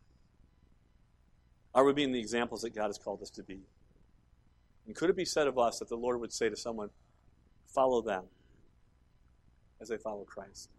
Are 1.73 1.83
we 1.83 1.93
being 1.93 2.11
the 2.11 2.19
examples 2.19 2.61
that 2.61 2.73
God 2.73 2.87
has 2.87 2.97
called 2.97 3.21
us 3.21 3.29
to 3.31 3.43
be? 3.43 3.59
And 4.87 4.95
could 4.95 5.09
it 5.09 5.15
be 5.15 5.25
said 5.25 5.47
of 5.47 5.57
us 5.57 5.79
that 5.79 5.89
the 5.89 5.97
Lord 5.97 6.19
would 6.19 6.31
say 6.31 6.49
to 6.49 6.55
someone, 6.55 6.89
follow 7.67 8.01
them 8.01 8.25
as 9.81 9.89
they 9.89 9.97
follow 9.97 10.23
Christ? 10.23 10.69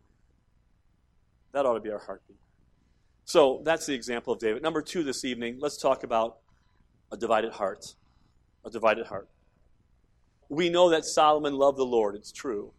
That 1.53 1.67
ought 1.67 1.75
to 1.75 1.81
be 1.81 1.91
our 1.91 1.99
heartbeat. 1.99 2.39
So 3.27 3.61
that's 3.65 3.87
the 3.87 3.93
example 3.93 4.33
of 4.33 4.39
David. 4.39 4.63
Number 4.63 4.81
two 4.81 5.03
this 5.03 5.25
evening, 5.25 5.57
let's 5.59 5.77
talk 5.77 6.05
about 6.05 6.39
a 7.11 7.17
divided 7.17 7.53
heart. 7.53 7.85
A 8.65 8.71
divided 8.71 9.07
heart. 9.07 9.29
We 10.49 10.71
know 10.71 10.91
that 10.91 11.05
Solomon 11.05 11.55
loved 11.55 11.77
the 11.77 11.85
Lord, 11.85 12.15
it's 12.15 12.31
true. 12.31 12.73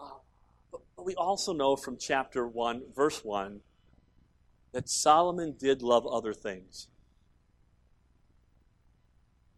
Uh, 0.00 0.08
but 0.72 0.80
we 1.04 1.14
also 1.14 1.52
know 1.52 1.76
from 1.76 1.96
chapter 1.96 2.44
1, 2.44 2.86
verse 2.94 3.24
1, 3.24 3.60
that 4.72 4.88
Solomon 4.88 5.54
did 5.56 5.80
love 5.80 6.08
other 6.08 6.34
things. 6.34 6.88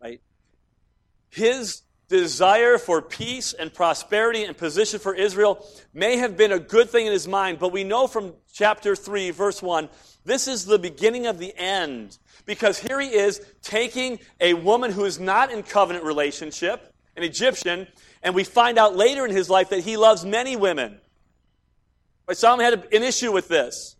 Right? 0.03 0.21
His 1.31 1.83
desire 2.09 2.79
for 2.79 3.03
peace 3.03 3.53
and 3.53 3.73
prosperity 3.73 4.45
and 4.45 4.57
position 4.57 4.99
for 4.99 5.15
Israel 5.15 5.65
may 5.93 6.17
have 6.17 6.37
been 6.37 6.53
a 6.53 6.59
good 6.59 6.89
thing 6.89 7.07
in 7.07 7.13
his 7.13 7.29
mind, 7.29 7.59
but 7.59 7.73
we 7.73 7.85
know 7.85 8.07
from 8.07 8.33
chapter 8.53 8.97
3, 8.97 9.31
verse 9.31 9.63
1, 9.63 9.89
this 10.25 10.49
is 10.49 10.65
the 10.65 10.79
beginning 10.79 11.27
of 11.27 11.39
the 11.39 11.55
end. 11.57 12.19
Because 12.47 12.79
here 12.79 12.99
he 12.99 13.09
is 13.09 13.41
taking 13.63 14.19
a 14.41 14.55
woman 14.55 14.91
who 14.91 15.05
is 15.05 15.21
not 15.21 15.53
in 15.53 15.63
covenant 15.63 16.05
relationship, 16.05 16.93
an 17.17 17.23
Egyptian, 17.23 17.87
and 18.23 18.35
we 18.35 18.45
find 18.45 18.79
out 18.79 18.97
later 18.97 19.27
in 19.27 19.31
his 19.31 19.51
life 19.51 19.69
that 19.71 19.81
he 19.81 19.97
loves 19.97 20.25
many 20.25 20.57
women. 20.57 21.01
Right, 22.27 22.37
Solomon 22.37 22.65
had 22.65 22.75
an 22.93 23.03
issue 23.03 23.33
with 23.33 23.49
this. 23.49 23.97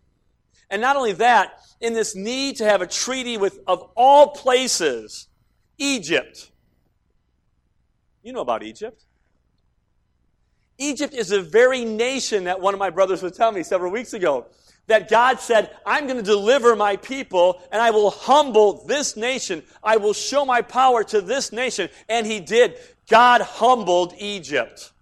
And 0.71 0.81
not 0.81 0.97
only 0.97 1.13
that, 1.13 1.61
in 1.81 1.95
this 1.95 2.15
need 2.15 2.57
to 2.57 2.65
have 2.65 2.83
a 2.83 2.87
treaty 2.87 3.37
with, 3.37 3.59
of 3.67 3.91
all 3.95 4.29
places, 4.29 5.29
Egypt. 5.79 6.48
You 8.29 8.35
know 8.35 8.43
about 8.43 8.63
Egypt. 8.63 9.07
Egypt 10.77 11.15
is 11.15 11.29
the 11.29 11.41
very 11.41 11.87
nation 11.87 12.45
that 12.45 12.61
one 12.61 12.75
of 12.75 12.79
my 12.79 12.91
brothers 12.91 13.23
was 13.23 13.35
telling 13.35 13.55
me 13.55 13.63
several 13.63 13.91
weeks 13.91 14.13
ago. 14.13 14.49
That 14.87 15.09
God 15.09 15.41
said, 15.41 15.75
I'm 15.87 16.05
going 16.05 16.19
to 16.19 16.23
deliver 16.23 16.77
my 16.77 16.97
people 16.97 17.59
and 17.73 17.81
I 17.81 17.91
will 17.91 18.11
humble 18.11 18.85
this 18.85 19.17
nation. 19.17 19.63
I 19.83 19.97
will 19.97 20.13
show 20.13 20.45
my 20.45 20.61
power 20.61 21.03
to 21.05 21.23
this 21.23 21.53
nation. 21.53 21.89
And 22.07 22.27
he 22.27 22.39
did. 22.39 22.77
God 23.09 23.41
humbled 23.41 24.13
Egypt. 24.19 24.93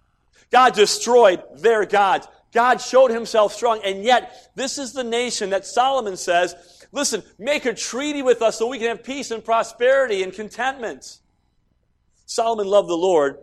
God 0.49 0.73
destroyed 0.73 1.43
their 1.57 1.85
gods. 1.85 2.29
God 2.53 2.79
showed 2.79 3.11
himself 3.11 3.53
strong. 3.53 3.81
And 3.83 4.05
yet, 4.05 4.51
this 4.55 4.77
is 4.77 4.93
the 4.93 5.03
nation 5.03 5.49
that 5.49 5.65
Solomon 5.65 6.15
says, 6.15 6.55
listen, 6.93 7.23
make 7.37 7.65
a 7.65 7.73
treaty 7.73 8.21
with 8.21 8.41
us 8.41 8.57
so 8.57 8.67
we 8.67 8.77
can 8.77 8.87
have 8.87 9.03
peace 9.03 9.31
and 9.31 9.43
prosperity 9.43 10.23
and 10.23 10.31
contentment. 10.31 11.19
Solomon 12.27 12.67
loved 12.67 12.89
the 12.89 12.97
Lord, 12.97 13.37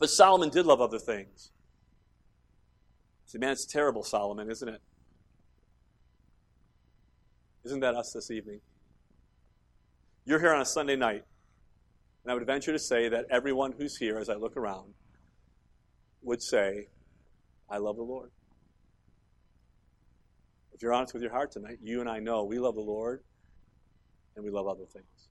but 0.00 0.10
Solomon 0.10 0.50
did 0.50 0.66
love 0.66 0.80
other 0.80 0.98
things. 0.98 1.52
See, 3.26 3.38
man, 3.38 3.52
it's 3.52 3.64
terrible, 3.64 4.02
Solomon, 4.02 4.50
isn't 4.50 4.68
it? 4.68 4.82
Isn't 7.64 7.80
that 7.80 7.94
us 7.94 8.12
this 8.12 8.32
evening? 8.32 8.60
You're 10.24 10.40
here 10.40 10.52
on 10.52 10.60
a 10.60 10.64
Sunday 10.64 10.96
night, 10.96 11.22
and 12.24 12.32
I 12.32 12.34
would 12.34 12.44
venture 12.44 12.72
to 12.72 12.80
say 12.80 13.08
that 13.08 13.26
everyone 13.30 13.72
who's 13.78 13.96
here, 13.96 14.18
as 14.18 14.28
I 14.28 14.34
look 14.34 14.56
around, 14.56 14.94
would 16.22 16.42
say, 16.42 16.88
I 17.70 17.78
love 17.78 17.94
the 17.94 18.02
Lord. 18.02 18.32
If 20.74 20.82
you're 20.82 20.92
honest 20.92 21.14
with 21.14 21.22
your 21.22 21.32
heart 21.32 21.52
tonight, 21.52 21.78
you 21.80 22.00
and 22.00 22.10
I 22.10 22.18
know 22.18 22.42
we 22.42 22.58
love 22.58 22.74
the 22.74 22.80
Lord 22.80 23.22
and 24.34 24.44
we 24.44 24.50
love 24.50 24.66
other 24.66 24.84
things. 24.84 25.28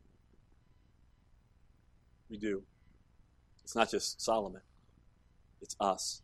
We 2.29 2.37
do. 2.37 2.63
It's 3.65 3.75
not 3.75 3.89
just 3.89 4.21
Solomon, 4.21 4.61
it's 5.59 5.75
us. 5.79 6.21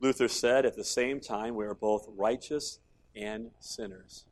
Luther 0.00 0.28
said, 0.28 0.64
at 0.64 0.76
the 0.76 0.84
same 0.84 1.20
time, 1.20 1.54
we 1.54 1.66
are 1.66 1.74
both 1.74 2.08
righteous 2.16 2.78
and 3.14 3.50
sinners. 3.60 4.24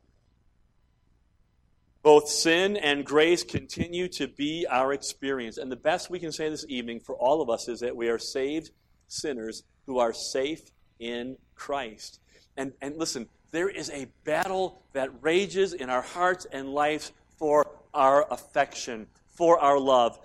Both 2.03 2.31
sin 2.31 2.79
and 2.79 3.05
grace 3.05 3.45
continue 3.45 4.09
to 4.09 4.27
be 4.27 4.67
our 4.67 4.95
experience. 4.95 5.59
And 5.59 5.71
the 5.71 5.77
best 5.77 6.09
we 6.09 6.19
can 6.19 6.33
say 6.33 6.49
this 6.49 6.65
evening 6.69 7.01
for 7.01 7.15
all 7.17 7.43
of 7.43 7.51
us 7.51 7.69
is 7.69 7.81
that 7.81 7.95
we 7.95 8.09
are 8.09 8.19
saved 8.19 8.71
sinners 9.09 9.63
who 9.85 9.99
are 9.99 10.15
safe 10.15 10.71
in 10.99 11.37
Christ. 11.55 12.19
And, 12.57 12.73
and 12.81 12.97
listen, 12.97 13.29
there 13.51 13.69
is 13.69 13.91
a 13.91 14.07
battle 14.25 14.81
that 14.95 15.11
rages 15.21 15.75
in 15.75 15.91
our 15.91 16.01
hearts 16.01 16.47
and 16.51 16.73
lives 16.73 17.13
for 17.37 17.67
our 17.93 18.27
affection, 18.33 19.07
for 19.29 19.59
our 19.59 19.79
love, 19.79 20.19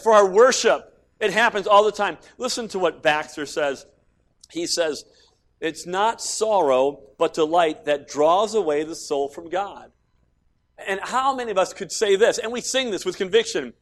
for 0.00 0.12
our 0.12 0.28
worship. 0.28 0.92
It 1.24 1.32
happens 1.32 1.66
all 1.66 1.84
the 1.84 1.92
time. 1.92 2.18
Listen 2.36 2.68
to 2.68 2.78
what 2.78 3.02
Baxter 3.02 3.46
says. 3.46 3.86
He 4.50 4.66
says, 4.66 5.04
It's 5.58 5.86
not 5.86 6.20
sorrow, 6.20 7.00
but 7.18 7.32
delight 7.32 7.86
that 7.86 8.08
draws 8.08 8.54
away 8.54 8.84
the 8.84 8.94
soul 8.94 9.30
from 9.30 9.48
God. 9.48 9.90
And 10.76 11.00
how 11.02 11.34
many 11.34 11.50
of 11.50 11.56
us 11.56 11.72
could 11.72 11.90
say 11.90 12.16
this? 12.16 12.36
And 12.38 12.52
we 12.52 12.60
sing 12.60 12.90
this 12.90 13.06
with 13.06 13.16
conviction. 13.16 13.72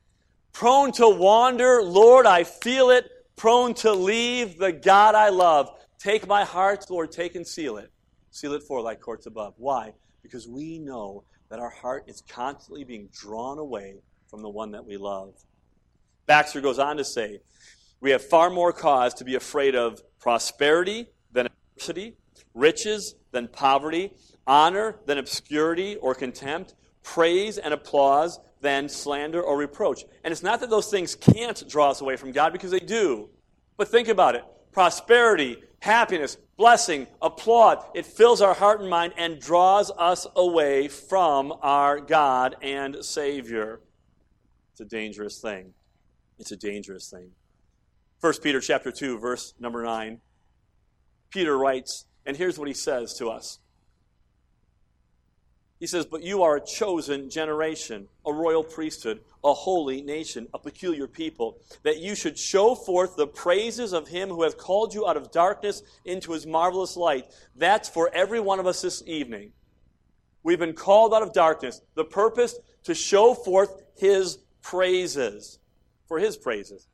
Prone 0.52 0.92
to 0.92 1.08
wander, 1.08 1.82
Lord, 1.82 2.26
I 2.26 2.44
feel 2.44 2.90
it. 2.90 3.10
Prone 3.34 3.74
to 3.74 3.92
leave 3.92 4.58
the 4.58 4.70
God 4.72 5.16
I 5.16 5.30
love. 5.30 5.70
Take 5.98 6.28
my 6.28 6.44
heart, 6.44 6.84
Lord, 6.90 7.10
take 7.10 7.34
and 7.34 7.46
seal 7.46 7.76
it. 7.78 7.90
Seal 8.30 8.52
it 8.52 8.62
for 8.62 8.84
thy 8.84 8.94
courts 8.94 9.26
above. 9.26 9.54
Why? 9.56 9.94
Because 10.22 10.46
we 10.46 10.78
know 10.78 11.24
that 11.48 11.58
our 11.58 11.70
heart 11.70 12.04
is 12.06 12.22
constantly 12.28 12.84
being 12.84 13.08
drawn 13.12 13.58
away 13.58 13.96
from 14.28 14.42
the 14.42 14.48
one 14.48 14.70
that 14.72 14.84
we 14.84 14.96
love. 14.96 15.34
Baxter 16.26 16.60
goes 16.60 16.78
on 16.78 16.96
to 16.96 17.04
say, 17.04 17.40
we 18.00 18.10
have 18.10 18.22
far 18.22 18.50
more 18.50 18.72
cause 18.72 19.14
to 19.14 19.24
be 19.24 19.34
afraid 19.34 19.74
of 19.74 20.02
prosperity 20.18 21.08
than 21.32 21.46
adversity, 21.76 22.16
riches 22.54 23.14
than 23.30 23.48
poverty, 23.48 24.12
honor 24.46 24.96
than 25.06 25.18
obscurity 25.18 25.96
or 25.96 26.14
contempt, 26.14 26.74
praise 27.02 27.58
and 27.58 27.72
applause 27.72 28.40
than 28.60 28.88
slander 28.88 29.42
or 29.42 29.56
reproach. 29.56 30.04
And 30.24 30.32
it's 30.32 30.42
not 30.42 30.60
that 30.60 30.70
those 30.70 30.90
things 30.90 31.14
can't 31.14 31.68
draw 31.68 31.90
us 31.90 32.00
away 32.00 32.16
from 32.16 32.32
God, 32.32 32.52
because 32.52 32.70
they 32.70 32.80
do. 32.80 33.28
But 33.76 33.88
think 33.88 34.08
about 34.08 34.34
it 34.34 34.44
prosperity, 34.72 35.58
happiness, 35.80 36.38
blessing, 36.56 37.06
applaud, 37.20 37.84
it 37.94 38.06
fills 38.06 38.40
our 38.40 38.54
heart 38.54 38.80
and 38.80 38.88
mind 38.88 39.12
and 39.16 39.38
draws 39.38 39.90
us 39.98 40.26
away 40.34 40.88
from 40.88 41.52
our 41.60 42.00
God 42.00 42.56
and 42.62 43.04
Savior. 43.04 43.80
It's 44.72 44.80
a 44.80 44.84
dangerous 44.84 45.40
thing. 45.40 45.74
It's 46.42 46.50
a 46.50 46.56
dangerous 46.56 47.08
thing. 47.08 47.30
1 48.20 48.32
Peter 48.42 48.60
chapter 48.60 48.90
2, 48.90 49.20
verse 49.20 49.54
number 49.60 49.84
9. 49.84 50.20
Peter 51.30 51.56
writes, 51.56 52.06
and 52.26 52.36
here's 52.36 52.58
what 52.58 52.66
he 52.66 52.74
says 52.74 53.14
to 53.18 53.30
us. 53.30 53.60
He 55.78 55.86
says, 55.86 56.04
But 56.04 56.24
you 56.24 56.42
are 56.42 56.56
a 56.56 56.60
chosen 56.60 57.30
generation, 57.30 58.08
a 58.26 58.32
royal 58.32 58.64
priesthood, 58.64 59.20
a 59.44 59.54
holy 59.54 60.02
nation, 60.02 60.48
a 60.52 60.58
peculiar 60.58 61.06
people, 61.06 61.58
that 61.84 61.98
you 61.98 62.16
should 62.16 62.36
show 62.36 62.74
forth 62.74 63.14
the 63.14 63.28
praises 63.28 63.92
of 63.92 64.08
him 64.08 64.28
who 64.28 64.42
hath 64.42 64.58
called 64.58 64.92
you 64.92 65.06
out 65.06 65.16
of 65.16 65.30
darkness 65.30 65.84
into 66.04 66.32
his 66.32 66.44
marvelous 66.44 66.96
light. 66.96 67.26
That's 67.54 67.88
for 67.88 68.10
every 68.12 68.40
one 68.40 68.58
of 68.58 68.66
us 68.66 68.82
this 68.82 69.00
evening. 69.06 69.52
We've 70.42 70.58
been 70.58 70.74
called 70.74 71.14
out 71.14 71.22
of 71.22 71.32
darkness. 71.32 71.82
The 71.94 72.04
purpose 72.04 72.58
to 72.82 72.96
show 72.96 73.32
forth 73.32 73.80
his 73.94 74.38
praises 74.60 75.60
for 76.12 76.18
his 76.18 76.36
praises. 76.36 76.88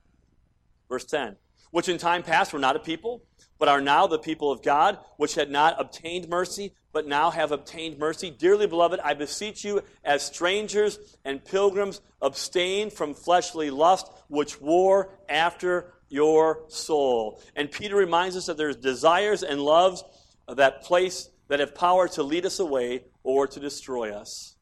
Verse 0.89 1.05
10 1.05 1.35
Which 1.73 1.89
in 1.89 1.99
time 1.99 2.23
past 2.23 2.53
were 2.53 2.61
not 2.61 2.77
a 2.77 2.79
people, 2.79 3.25
but 3.59 3.67
are 3.67 3.81
now 3.81 4.07
the 4.07 4.17
people 4.17 4.53
of 4.53 4.63
God, 4.63 4.97
which 5.17 5.35
had 5.35 5.51
not 5.51 5.75
obtained 5.81 6.29
mercy, 6.29 6.73
but 6.93 7.09
now 7.09 7.33
have 7.33 7.51
obtained 7.51 7.99
mercy. 7.99 8.31
Dearly 8.31 8.69
beloved, 8.69 9.01
I 9.01 9.15
beseech 9.15 9.65
you, 9.65 9.83
as 10.05 10.23
strangers 10.23 11.01
and 11.25 11.45
pilgrims, 11.45 12.01
abstain 12.23 12.91
from 12.91 13.13
fleshly 13.13 13.71
lust, 13.71 14.09
which 14.29 14.61
war 14.61 15.11
after 15.29 15.95
your 16.09 16.63
soul. 16.69 17.43
And 17.57 17.73
Peter 17.73 17.97
reminds 17.97 18.37
us 18.37 18.47
that 18.47 18.57
there's 18.57 18.77
desires 18.77 19.43
and 19.43 19.61
loves 19.61 20.05
that 20.47 20.85
place 20.85 21.29
that 21.49 21.59
have 21.59 21.75
power 21.75 22.07
to 22.11 22.23
lead 22.23 22.47
us 22.47 22.61
away 22.61 23.03
or 23.25 23.49
to 23.49 23.59
destroy 23.59 24.13
us. 24.13 24.55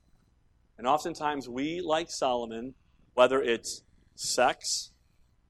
And 0.79 0.87
oftentimes 0.87 1.47
we, 1.47 1.83
like 1.83 2.11
Solomon, 2.11 2.73
whether 3.17 3.43
it's 3.43 3.83
sex, 4.17 4.91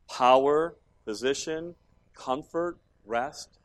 power, 0.08 0.76
position, 1.04 1.74
comfort, 2.14 2.78
rest, 3.04 3.58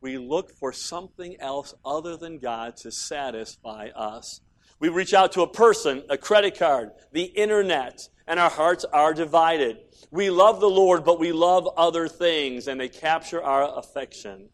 we 0.00 0.18
look 0.18 0.50
for 0.52 0.72
something 0.72 1.36
else 1.40 1.74
other 1.84 2.16
than 2.16 2.38
God 2.38 2.76
to 2.78 2.92
satisfy 2.92 3.88
us. 3.94 4.40
We 4.78 4.88
reach 4.88 5.14
out 5.14 5.32
to 5.32 5.42
a 5.42 5.48
person, 5.48 6.04
a 6.08 6.18
credit 6.18 6.58
card, 6.58 6.90
the 7.12 7.24
internet, 7.24 8.08
and 8.26 8.38
our 8.38 8.50
hearts 8.50 8.84
are 8.84 9.14
divided. 9.14 9.78
We 10.10 10.30
love 10.30 10.60
the 10.60 10.68
Lord, 10.68 11.04
but 11.04 11.18
we 11.18 11.32
love 11.32 11.68
other 11.76 12.08
things, 12.08 12.68
and 12.68 12.78
they 12.78 12.88
capture 12.88 13.42
our 13.42 13.78
affection. 13.78 14.48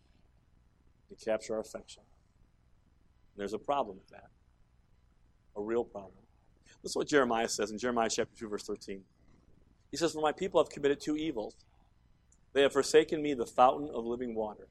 They 1.10 1.16
capture 1.16 1.54
our 1.54 1.60
affection. 1.60 2.02
There's 3.36 3.52
a 3.52 3.58
problem 3.58 3.96
with 3.96 4.08
that. 4.10 4.30
A 5.56 5.60
real 5.60 5.84
problem. 5.84 6.12
Listen 6.82 6.94
to 6.94 6.98
what 7.00 7.08
Jeremiah 7.08 7.48
says 7.48 7.70
in 7.70 7.78
Jeremiah 7.78 8.08
chapter 8.10 8.34
2, 8.38 8.48
verse 8.48 8.62
13. 8.64 9.02
He 9.92 9.98
says, 9.98 10.14
For 10.14 10.20
my 10.20 10.32
people 10.32 10.60
have 10.60 10.72
committed 10.72 11.00
two 11.00 11.16
evils. 11.16 11.54
They 12.54 12.62
have 12.62 12.72
forsaken 12.72 13.22
me, 13.22 13.34
the 13.34 13.46
fountain 13.46 13.90
of 13.94 14.04
living 14.04 14.34
water. 14.34 14.66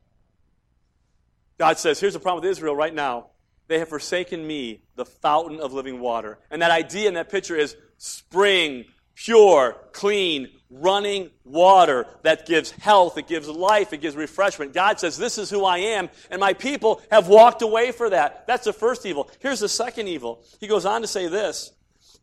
God 1.57 1.77
says, 1.77 1.99
Here's 1.99 2.13
the 2.13 2.19
problem 2.19 2.43
with 2.43 2.51
Israel 2.51 2.75
right 2.75 2.93
now. 2.93 3.27
They 3.67 3.79
have 3.79 3.87
forsaken 3.87 4.45
me, 4.45 4.81
the 4.95 5.05
fountain 5.05 5.61
of 5.61 5.71
living 5.71 6.01
water. 6.01 6.39
And 6.49 6.61
that 6.61 6.71
idea 6.71 7.07
in 7.07 7.13
that 7.13 7.29
picture 7.29 7.55
is 7.55 7.77
spring, 7.97 8.85
pure, 9.15 9.77
clean, 9.93 10.49
running 10.71 11.29
water 11.43 12.07
that 12.23 12.47
gives 12.47 12.71
health, 12.71 13.17
it 13.17 13.27
gives 13.27 13.47
life, 13.47 13.93
it 13.93 14.01
gives 14.01 14.15
refreshment. 14.15 14.73
God 14.73 14.99
says, 14.99 15.17
This 15.17 15.37
is 15.37 15.49
who 15.49 15.65
I 15.65 15.77
am, 15.77 16.09
and 16.31 16.39
my 16.39 16.53
people 16.53 17.01
have 17.11 17.27
walked 17.27 17.61
away 17.61 17.91
for 17.91 18.09
that. 18.09 18.47
That's 18.47 18.65
the 18.65 18.73
first 18.73 19.05
evil. 19.05 19.29
Here's 19.39 19.59
the 19.59 19.69
second 19.69 20.07
evil. 20.07 20.43
He 20.59 20.67
goes 20.67 20.85
on 20.85 21.01
to 21.01 21.07
say 21.07 21.27
this 21.27 21.71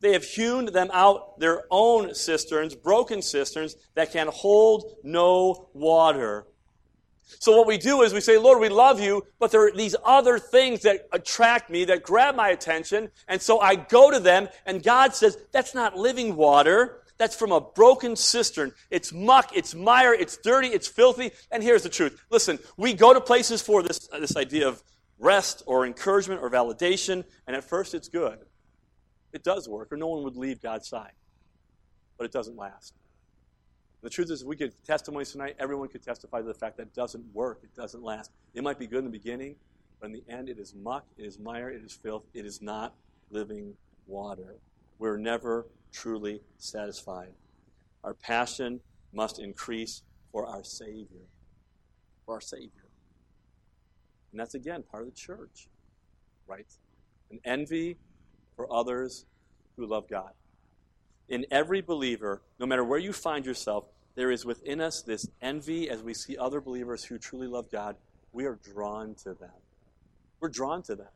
They 0.01 0.13
have 0.13 0.25
hewn 0.25 0.67
them 0.67 0.91
out 0.93 1.41
their 1.41 1.65
own 1.71 2.15
cisterns, 2.15 2.75
broken 2.75 3.23
cisterns 3.23 3.77
that 3.95 4.13
can 4.13 4.29
hold 4.29 4.97
no 5.03 5.71
water. 5.73 6.47
So 7.41 7.57
what 7.57 7.67
we 7.67 7.77
do 7.79 8.03
is 8.03 8.15
we 8.15 8.21
say, 8.21 8.39
Lord, 8.39 8.59
we 8.59 8.69
love 8.69 9.01
you, 9.01 9.27
but 9.39 9.51
there 9.51 9.67
are 9.67 9.73
these 9.73 9.95
other 10.05 10.39
things 10.39 10.83
that 10.83 11.09
attract 11.13 11.69
me, 11.69 11.85
that 11.87 12.03
grab 12.03 12.35
my 12.35 12.49
attention, 12.49 13.11
and 13.27 13.43
so 13.43 13.61
I 13.61 13.75
go 13.75 14.11
to 14.11 14.19
them, 14.19 14.49
and 14.65 14.83
God 14.83 15.15
says, 15.15 15.37
that's 15.53 15.75
not 15.75 15.97
living 15.97 16.37
water. 16.37 17.03
That's 17.19 17.35
from 17.35 17.51
a 17.51 17.61
broken 17.61 18.15
cistern. 18.15 18.73
It's 18.91 19.13
muck, 19.13 19.51
it's 19.57 19.75
mire, 19.75 20.15
it's 20.15 20.37
dirty, 20.37 20.69
it's 20.69 20.87
filthy. 20.87 21.33
And 21.51 21.65
here's 21.65 21.83
the 21.83 21.89
truth. 21.89 22.25
Listen, 22.31 22.61
we 22.77 22.95
go 22.95 23.13
to 23.13 23.21
places 23.21 23.61
for 23.61 23.83
this, 23.83 24.09
this 24.21 24.37
idea 24.37 24.69
of 24.69 24.83
rest 25.19 25.65
or 25.67 25.85
encouragement 25.85 26.41
or 26.41 26.49
validation, 26.49 27.25
and 27.47 27.57
at 27.57 27.65
first 27.65 27.93
it's 27.93 28.09
good. 28.09 28.39
It 29.39 29.45
does 29.45 29.69
work, 29.69 29.93
or 29.93 29.97
no 29.97 30.09
one 30.09 30.25
would 30.25 30.37
leave 30.37 30.61
God's 30.61 30.89
side. 30.89 31.13
But 32.17 32.25
it 32.25 32.33
doesn't 32.33 32.57
last. 32.57 32.93
The 34.03 34.11
truth 34.11 34.33
is, 34.33 34.43
if 34.43 34.49
we 34.49 34.57
get 34.57 34.75
testimonies 34.85 35.31
tonight, 35.31 35.55
everyone 35.61 35.87
could 35.87 36.03
testify 36.03 36.39
to 36.41 36.45
the 36.45 36.55
fact 36.55 36.77
that 36.79 36.89
it 36.89 36.95
doesn't 36.95 37.25
work, 37.33 37.61
it 37.63 37.73
doesn't 37.77 38.03
last. 38.03 38.33
It 38.55 38.65
might 38.65 38.81
be 38.81 38.89
good 38.89 38.99
in 38.99 39.05
the 39.05 39.13
beginning, 39.13 39.55
but 40.01 40.07
in 40.07 40.13
the 40.13 40.25
end, 40.29 40.49
it 40.49 40.59
is 40.59 40.75
muck, 40.75 41.05
it 41.17 41.25
is 41.25 41.39
mire, 41.39 41.71
it 41.71 41.85
is 41.85 41.93
filth, 41.93 42.25
it 42.35 42.47
is 42.47 42.61
not 42.61 42.95
living 43.31 43.75
water. 44.09 44.57
We're 44.99 45.19
never 45.19 45.67
truly 45.93 46.41
satisfied. 46.57 47.31
Our 48.03 48.15
passion 48.15 48.81
must 49.13 49.39
increase 49.39 50.03
for 50.33 50.47
our 50.47 50.65
Savior. 50.65 51.29
For 52.27 52.35
our 52.35 52.41
Savior. 52.41 52.89
And 54.33 54.41
that's 54.41 54.57
again 54.57 54.83
part 54.83 55.05
of 55.05 55.11
the 55.11 55.15
church, 55.15 55.69
right? 56.49 56.67
An 57.31 57.39
envy 57.45 57.99
for 58.59 58.71
others 58.71 59.25
who 59.77 59.87
love 59.87 60.11
God 60.11 60.33
in 61.29 61.45
every 61.51 61.81
believer, 61.81 62.43
no 62.59 62.67
matter 62.67 62.85
where 62.85 62.99
you 62.99 63.13
find 63.13 63.45
yourself, 63.45 63.85
there 64.15 64.31
is 64.31 64.45
within 64.45 64.81
us 64.81 65.03
this 65.03 65.29
envy 65.41 65.89
as 65.89 66.03
we 66.03 66.15
see 66.15 66.37
other 66.37 66.61
believers 66.61 67.05
who 67.05 67.19
truly 67.19 67.47
love 67.47 67.71
God. 67.71 67.97
We 68.33 68.47
are 68.47 68.59
drawn 68.73 69.15
to 69.23 69.35
them. 69.35 69.51
We're 70.41 70.49
drawn 70.49 70.83
to 70.85 70.97
them. 70.97 71.09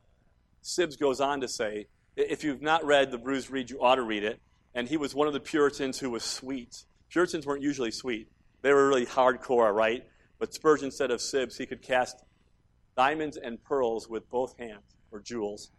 Sibbes 0.63 0.99
goes 0.99 1.19
on 1.19 1.41
to 1.41 1.47
say, 1.47 1.87
if 2.15 2.43
you've 2.43 2.61
not 2.61 2.85
read 2.85 3.11
The 3.11 3.17
Bruised 3.17 3.49
Reed, 3.49 3.69
you 3.69 3.81
ought 3.81 3.95
to 3.95 4.03
read 4.03 4.23
it. 4.23 4.39
And 4.75 4.87
he 4.87 4.97
was 4.97 5.13
one 5.13 5.27
of 5.27 5.33
the 5.33 5.39
Puritans 5.39 5.99
who 5.99 6.09
was 6.09 6.23
sweet. 6.23 6.83
Puritans 7.09 7.45
weren't 7.45 7.61
usually 7.61 7.91
sweet, 7.91 8.29
they 8.61 8.71
were 8.71 8.87
really 8.87 9.05
hardcore, 9.05 9.73
right? 9.73 10.03
But 10.39 10.53
Spurgeon 10.53 10.91
said 10.91 11.11
of 11.11 11.19
Sibbes, 11.19 11.57
he 11.57 11.65
could 11.65 11.81
cast 11.81 12.23
diamonds 12.95 13.37
and 13.37 13.61
pearls 13.63 14.07
with 14.07 14.29
both 14.29 14.57
hands, 14.57 14.95
or 15.11 15.19
jewels. 15.19 15.71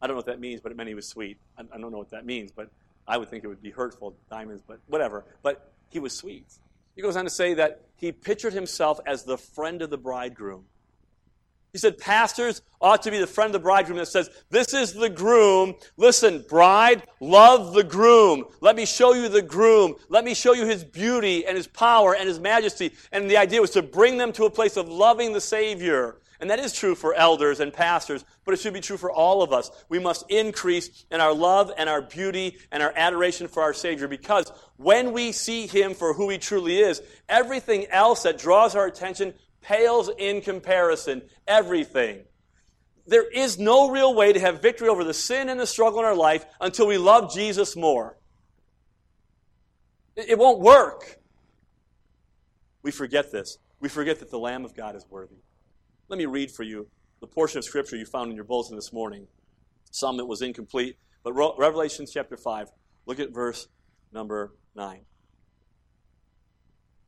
I 0.00 0.06
don't 0.06 0.14
know 0.14 0.18
what 0.18 0.26
that 0.26 0.40
means, 0.40 0.60
but 0.60 0.72
it 0.72 0.76
meant 0.76 0.88
he 0.88 0.94
was 0.94 1.08
sweet. 1.08 1.38
I 1.56 1.62
don't 1.62 1.90
know 1.90 1.98
what 1.98 2.10
that 2.10 2.24
means, 2.24 2.52
but 2.52 2.70
I 3.06 3.16
would 3.16 3.28
think 3.28 3.44
it 3.44 3.48
would 3.48 3.62
be 3.62 3.70
hurtful, 3.70 4.14
diamonds, 4.30 4.62
but 4.66 4.78
whatever. 4.86 5.24
But 5.42 5.72
he 5.90 5.98
was 5.98 6.16
sweet. 6.16 6.46
He 6.94 7.02
goes 7.02 7.16
on 7.16 7.24
to 7.24 7.30
say 7.30 7.54
that 7.54 7.82
he 7.96 8.12
pictured 8.12 8.52
himself 8.52 9.00
as 9.06 9.24
the 9.24 9.38
friend 9.38 9.82
of 9.82 9.90
the 9.90 9.98
bridegroom. 9.98 10.64
He 11.72 11.78
said, 11.78 11.98
Pastors 11.98 12.62
ought 12.80 13.02
to 13.02 13.10
be 13.10 13.18
the 13.18 13.26
friend 13.26 13.48
of 13.48 13.52
the 13.52 13.58
bridegroom 13.60 13.98
that 13.98 14.06
says, 14.08 14.30
This 14.50 14.72
is 14.72 14.94
the 14.94 15.10
groom. 15.10 15.74
Listen, 15.96 16.44
bride, 16.48 17.02
love 17.20 17.74
the 17.74 17.84
groom. 17.84 18.44
Let 18.60 18.74
me 18.74 18.86
show 18.86 19.12
you 19.12 19.28
the 19.28 19.42
groom. 19.42 19.94
Let 20.08 20.24
me 20.24 20.34
show 20.34 20.54
you 20.54 20.66
his 20.66 20.82
beauty 20.82 21.46
and 21.46 21.56
his 21.56 21.66
power 21.66 22.14
and 22.14 22.26
his 22.26 22.40
majesty. 22.40 22.92
And 23.12 23.30
the 23.30 23.36
idea 23.36 23.60
was 23.60 23.70
to 23.72 23.82
bring 23.82 24.16
them 24.16 24.32
to 24.32 24.44
a 24.44 24.50
place 24.50 24.76
of 24.76 24.88
loving 24.88 25.32
the 25.32 25.40
Savior. 25.40 26.16
And 26.40 26.50
that 26.50 26.60
is 26.60 26.72
true 26.72 26.94
for 26.94 27.14
elders 27.14 27.58
and 27.58 27.72
pastors, 27.72 28.24
but 28.44 28.54
it 28.54 28.60
should 28.60 28.74
be 28.74 28.80
true 28.80 28.96
for 28.96 29.10
all 29.10 29.42
of 29.42 29.52
us. 29.52 29.70
We 29.88 29.98
must 29.98 30.30
increase 30.30 31.04
in 31.10 31.20
our 31.20 31.34
love 31.34 31.72
and 31.76 31.88
our 31.88 32.00
beauty 32.00 32.58
and 32.70 32.82
our 32.82 32.92
adoration 32.94 33.48
for 33.48 33.62
our 33.62 33.74
Savior 33.74 34.06
because 34.06 34.52
when 34.76 35.12
we 35.12 35.32
see 35.32 35.66
Him 35.66 35.94
for 35.94 36.14
who 36.14 36.30
He 36.30 36.38
truly 36.38 36.78
is, 36.78 37.02
everything 37.28 37.86
else 37.90 38.22
that 38.22 38.38
draws 38.38 38.76
our 38.76 38.86
attention 38.86 39.34
pales 39.68 40.10
in 40.16 40.40
comparison. 40.40 41.22
Everything. 41.46 42.20
There 43.06 43.28
is 43.28 43.58
no 43.58 43.90
real 43.90 44.14
way 44.14 44.32
to 44.32 44.40
have 44.40 44.60
victory 44.62 44.88
over 44.88 45.04
the 45.04 45.14
sin 45.14 45.48
and 45.48 45.58
the 45.58 45.66
struggle 45.66 46.00
in 46.00 46.04
our 46.04 46.14
life 46.14 46.44
until 46.60 46.86
we 46.86 46.98
love 46.98 47.32
Jesus 47.32 47.76
more. 47.76 48.16
It 50.16 50.38
won't 50.38 50.60
work. 50.60 51.18
We 52.82 52.90
forget 52.90 53.30
this. 53.30 53.58
We 53.80 53.88
forget 53.88 54.18
that 54.20 54.30
the 54.30 54.38
Lamb 54.38 54.64
of 54.64 54.74
God 54.74 54.96
is 54.96 55.04
worthy. 55.08 55.36
Let 56.08 56.16
me 56.16 56.24
read 56.24 56.50
for 56.50 56.62
you 56.62 56.88
the 57.20 57.26
portion 57.26 57.58
of 57.58 57.64
Scripture 57.64 57.96
you 57.96 58.06
found 58.06 58.30
in 58.30 58.36
your 58.36 58.44
bulletin 58.44 58.76
this 58.76 58.94
morning. 58.94 59.26
Some 59.90 60.16
that 60.16 60.24
was 60.24 60.40
incomplete, 60.40 60.96
but 61.22 61.34
Revelation 61.34 62.06
chapter 62.10 62.36
5, 62.36 62.70
look 63.04 63.20
at 63.20 63.30
verse 63.30 63.68
number 64.10 64.54
9. 64.74 65.00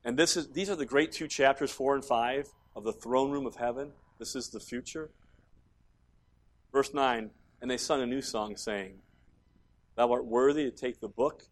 And 0.04 0.18
this 0.18 0.36
is, 0.36 0.50
these 0.50 0.68
are 0.68 0.76
the 0.76 0.84
great 0.84 1.12
two 1.12 1.28
chapters, 1.28 1.70
4 1.70 1.94
and 1.94 2.04
5, 2.04 2.48
of 2.76 2.84
the 2.84 2.92
throne 2.92 3.30
room 3.30 3.46
of 3.46 3.56
heaven. 3.56 3.92
This 4.18 4.36
is 4.36 4.50
the 4.50 4.60
future. 4.60 5.10
Verse 6.70 6.92
9 6.92 7.30
And 7.62 7.70
they 7.70 7.78
sung 7.78 8.02
a 8.02 8.06
new 8.06 8.20
song, 8.20 8.56
saying, 8.58 8.96
Thou 9.96 10.12
art 10.12 10.26
worthy 10.26 10.64
to 10.64 10.70
take 10.70 11.00
the 11.00 11.08
book 11.08 11.44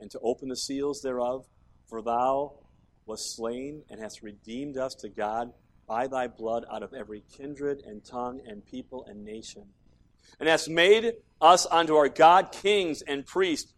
and 0.00 0.10
to 0.10 0.18
open 0.20 0.48
the 0.48 0.56
seals 0.56 1.00
thereof, 1.02 1.46
for 1.86 2.02
thou 2.02 2.54
wast 3.06 3.36
slain 3.36 3.82
and 3.88 4.00
hast 4.00 4.20
redeemed 4.22 4.76
us 4.76 4.96
to 4.96 5.08
God 5.08 5.52
by 5.88 6.06
thy 6.06 6.26
blood 6.28 6.66
out 6.70 6.82
of 6.82 6.92
every 6.92 7.24
kindred 7.36 7.82
and 7.86 8.04
tongue 8.04 8.40
and 8.46 8.64
people 8.64 9.04
and 9.06 9.24
nation. 9.24 9.64
And 10.38 10.48
hast 10.48 10.68
made 10.68 11.14
us 11.40 11.66
unto 11.70 11.96
our 11.96 12.08
God 12.08 12.52
kings 12.52 13.02
and 13.02 13.26
priests, 13.26 13.72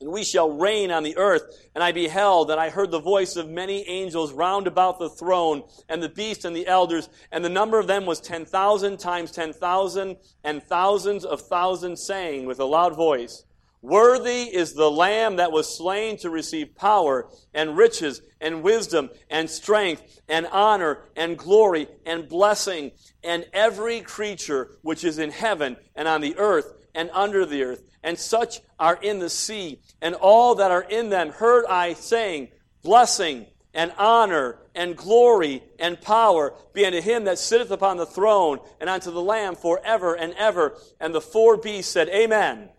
and 0.00 0.10
we 0.10 0.24
shall 0.24 0.50
reign 0.50 0.90
on 0.90 1.04
the 1.04 1.16
earth. 1.16 1.42
And 1.74 1.82
I 1.82 1.92
beheld, 1.92 2.50
and 2.50 2.60
I 2.60 2.68
heard 2.68 2.90
the 2.90 3.00
voice 3.00 3.36
of 3.36 3.48
many 3.48 3.88
angels 3.88 4.32
round 4.32 4.66
about 4.66 4.98
the 4.98 5.08
throne, 5.08 5.62
and 5.88 6.02
the 6.02 6.10
beast 6.10 6.44
and 6.44 6.54
the 6.54 6.66
elders, 6.66 7.08
and 7.32 7.42
the 7.42 7.48
number 7.48 7.78
of 7.78 7.86
them 7.86 8.04
was 8.04 8.20
ten 8.20 8.44
thousand 8.44 8.98
times 8.98 9.30
ten 9.30 9.54
thousand, 9.54 10.16
and 10.44 10.62
thousands 10.62 11.24
of 11.24 11.40
thousands, 11.40 12.04
saying 12.04 12.44
with 12.44 12.60
a 12.60 12.64
loud 12.66 12.94
voice, 12.94 13.44
Worthy 13.86 14.52
is 14.52 14.72
the 14.72 14.90
Lamb 14.90 15.36
that 15.36 15.52
was 15.52 15.76
slain 15.76 16.16
to 16.16 16.28
receive 16.28 16.74
power 16.74 17.28
and 17.54 17.76
riches 17.76 18.20
and 18.40 18.64
wisdom 18.64 19.10
and 19.30 19.48
strength 19.48 20.22
and 20.28 20.48
honor 20.50 21.04
and 21.14 21.38
glory 21.38 21.86
and 22.04 22.28
blessing. 22.28 22.90
And 23.22 23.46
every 23.52 24.00
creature 24.00 24.72
which 24.82 25.04
is 25.04 25.20
in 25.20 25.30
heaven 25.30 25.76
and 25.94 26.08
on 26.08 26.20
the 26.20 26.36
earth 26.36 26.74
and 26.96 27.10
under 27.12 27.46
the 27.46 27.62
earth, 27.62 27.84
and 28.02 28.18
such 28.18 28.60
are 28.76 28.98
in 29.00 29.20
the 29.20 29.30
sea, 29.30 29.78
and 30.02 30.16
all 30.16 30.56
that 30.56 30.72
are 30.72 30.82
in 30.82 31.10
them, 31.10 31.30
heard 31.30 31.64
I 31.66 31.92
saying, 31.92 32.48
Blessing 32.82 33.46
and 33.72 33.92
honor 33.98 34.58
and 34.74 34.96
glory 34.96 35.62
and 35.78 36.00
power 36.00 36.54
be 36.72 36.84
unto 36.84 37.00
him 37.00 37.22
that 37.24 37.38
sitteth 37.38 37.70
upon 37.70 37.98
the 37.98 38.06
throne 38.06 38.58
and 38.80 38.90
unto 38.90 39.12
the 39.12 39.22
Lamb 39.22 39.54
forever 39.54 40.14
and 40.14 40.34
ever. 40.34 40.76
And 40.98 41.14
the 41.14 41.20
four 41.20 41.56
beasts 41.56 41.92
said, 41.92 42.08
Amen. 42.08 42.70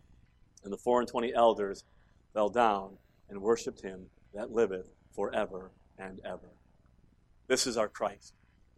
And 0.67 0.73
the 0.73 0.77
four 0.77 0.99
and 0.99 1.07
twenty 1.07 1.33
elders 1.33 1.85
fell 2.33 2.49
down 2.49 2.97
and 3.29 3.41
worshipped 3.41 3.81
him 3.81 4.07
that 4.33 4.51
liveth 4.51 4.89
forever 5.15 5.71
and 5.97 6.19
ever. 6.25 6.49
This 7.47 7.67
is 7.67 7.77
our 7.77 7.87
Christ. 7.87 8.33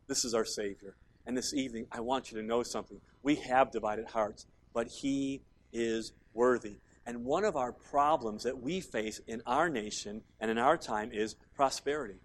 This 0.06 0.24
is 0.24 0.36
our 0.36 0.46
Savior. 0.46 0.98
And 1.26 1.36
this 1.36 1.52
evening, 1.52 1.88
I 1.92 2.02
want 2.02 2.32
you 2.32 2.40
to 2.40 2.46
know 2.46 2.62
something. 2.62 3.02
We 3.24 3.38
have 3.38 3.72
divided 3.72 4.06
hearts, 4.06 4.46
but 4.72 4.88
He 5.02 5.42
is 5.74 6.14
worthy. 6.32 6.76
And 7.08 7.26
one 7.26 7.44
of 7.44 7.56
our 7.56 7.72
problems 7.72 8.44
that 8.44 8.62
we 8.62 8.82
face 8.82 9.20
in 9.26 9.42
our 9.48 9.68
nation 9.68 10.22
and 10.40 10.52
in 10.52 10.60
our 10.60 10.78
time 10.78 11.10
is 11.12 11.38
prosperity. 11.56 12.20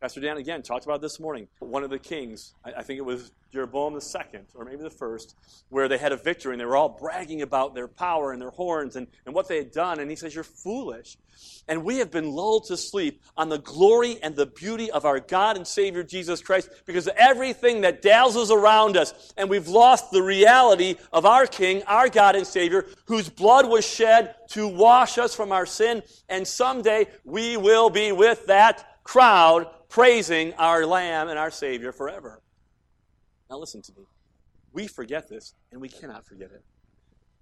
Pastor 0.00 0.22
Dan, 0.22 0.38
again, 0.38 0.62
talked 0.62 0.86
about 0.86 1.02
this 1.02 1.20
morning. 1.20 1.46
One 1.58 1.84
of 1.84 1.90
the 1.90 1.98
kings, 1.98 2.54
I, 2.64 2.82
think 2.82 2.96
it 2.96 3.04
was 3.04 3.32
Jeroboam 3.52 3.92
the 3.92 4.00
second, 4.00 4.46
or 4.54 4.64
maybe 4.64 4.82
the 4.82 4.88
first, 4.88 5.36
where 5.68 5.88
they 5.88 5.98
had 5.98 6.10
a 6.10 6.16
victory 6.16 6.54
and 6.54 6.60
they 6.60 6.64
were 6.64 6.76
all 6.76 6.88
bragging 6.88 7.42
about 7.42 7.74
their 7.74 7.86
power 7.86 8.32
and 8.32 8.40
their 8.40 8.48
horns 8.48 8.96
and, 8.96 9.08
and 9.26 9.34
what 9.34 9.46
they 9.46 9.58
had 9.58 9.72
done. 9.72 10.00
And 10.00 10.08
he 10.08 10.16
says, 10.16 10.34
You're 10.34 10.42
foolish. 10.42 11.18
And 11.68 11.84
we 11.84 11.98
have 11.98 12.10
been 12.10 12.30
lulled 12.30 12.64
to 12.68 12.78
sleep 12.78 13.22
on 13.36 13.50
the 13.50 13.58
glory 13.58 14.16
and 14.22 14.34
the 14.34 14.46
beauty 14.46 14.90
of 14.90 15.04
our 15.04 15.20
God 15.20 15.58
and 15.58 15.66
Savior 15.66 16.02
Jesus 16.02 16.40
Christ 16.40 16.70
because 16.86 17.06
of 17.06 17.14
everything 17.18 17.82
that 17.82 18.00
dazzles 18.00 18.50
around 18.50 18.96
us. 18.96 19.34
And 19.36 19.50
we've 19.50 19.68
lost 19.68 20.12
the 20.12 20.22
reality 20.22 20.94
of 21.12 21.26
our 21.26 21.46
King, 21.46 21.82
our 21.82 22.08
God 22.08 22.36
and 22.36 22.46
Savior, 22.46 22.86
whose 23.04 23.28
blood 23.28 23.68
was 23.68 23.86
shed 23.86 24.34
to 24.52 24.66
wash 24.66 25.18
us 25.18 25.34
from 25.34 25.52
our 25.52 25.66
sin. 25.66 26.02
And 26.30 26.48
someday 26.48 27.06
we 27.22 27.58
will 27.58 27.90
be 27.90 28.12
with 28.12 28.46
that 28.46 28.86
crowd 29.04 29.66
praising 29.90 30.54
our 30.54 30.86
Lamb 30.86 31.28
and 31.28 31.38
our 31.38 31.50
Savior 31.50 31.92
forever. 31.92 32.40
Now, 33.50 33.58
listen 33.58 33.82
to 33.82 33.92
me. 33.92 34.06
We 34.72 34.86
forget 34.86 35.28
this, 35.28 35.54
and 35.72 35.80
we 35.80 35.88
cannot 35.88 36.24
forget 36.24 36.52
it. 36.52 36.62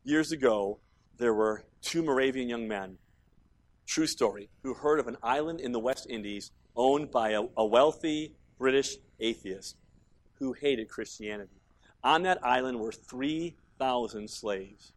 Years 0.03 0.33
ago, 0.33 0.79
there 1.19 1.35
were 1.35 1.65
two 1.83 2.03
Moravian 2.03 2.49
young 2.49 2.67
men, 2.67 2.97
true 3.87 4.07
story, 4.07 4.49
who 4.63 4.73
heard 4.73 4.99
of 4.99 5.07
an 5.07 5.19
island 5.23 5.61
in 5.61 5.73
the 5.73 5.79
West 5.79 6.07
Indies 6.09 6.51
owned 6.75 7.11
by 7.11 7.31
a, 7.31 7.43
a 7.57 7.67
wealthy 7.67 8.33
British 8.59 8.97
atheist 9.21 9.77
who 10.39 10.55
hated 10.55 10.89
Christianity. 10.89 11.61
On 12.03 12.23
that 12.23 12.43
island 12.43 12.81
were 12.81 12.93
3,000 12.93 14.31
slaves. 14.31 14.93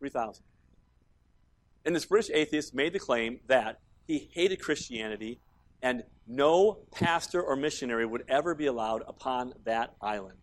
3,000. 0.00 0.44
And 1.86 1.96
this 1.96 2.04
British 2.04 2.30
atheist 2.34 2.74
made 2.74 2.92
the 2.92 2.98
claim 2.98 3.40
that 3.46 3.80
he 4.06 4.28
hated 4.34 4.60
Christianity 4.60 5.40
and 5.84 6.02
no 6.26 6.78
pastor 6.92 7.42
or 7.42 7.54
missionary 7.54 8.06
would 8.06 8.24
ever 8.26 8.54
be 8.54 8.66
allowed 8.66 9.02
upon 9.06 9.52
that 9.64 9.94
island. 10.00 10.38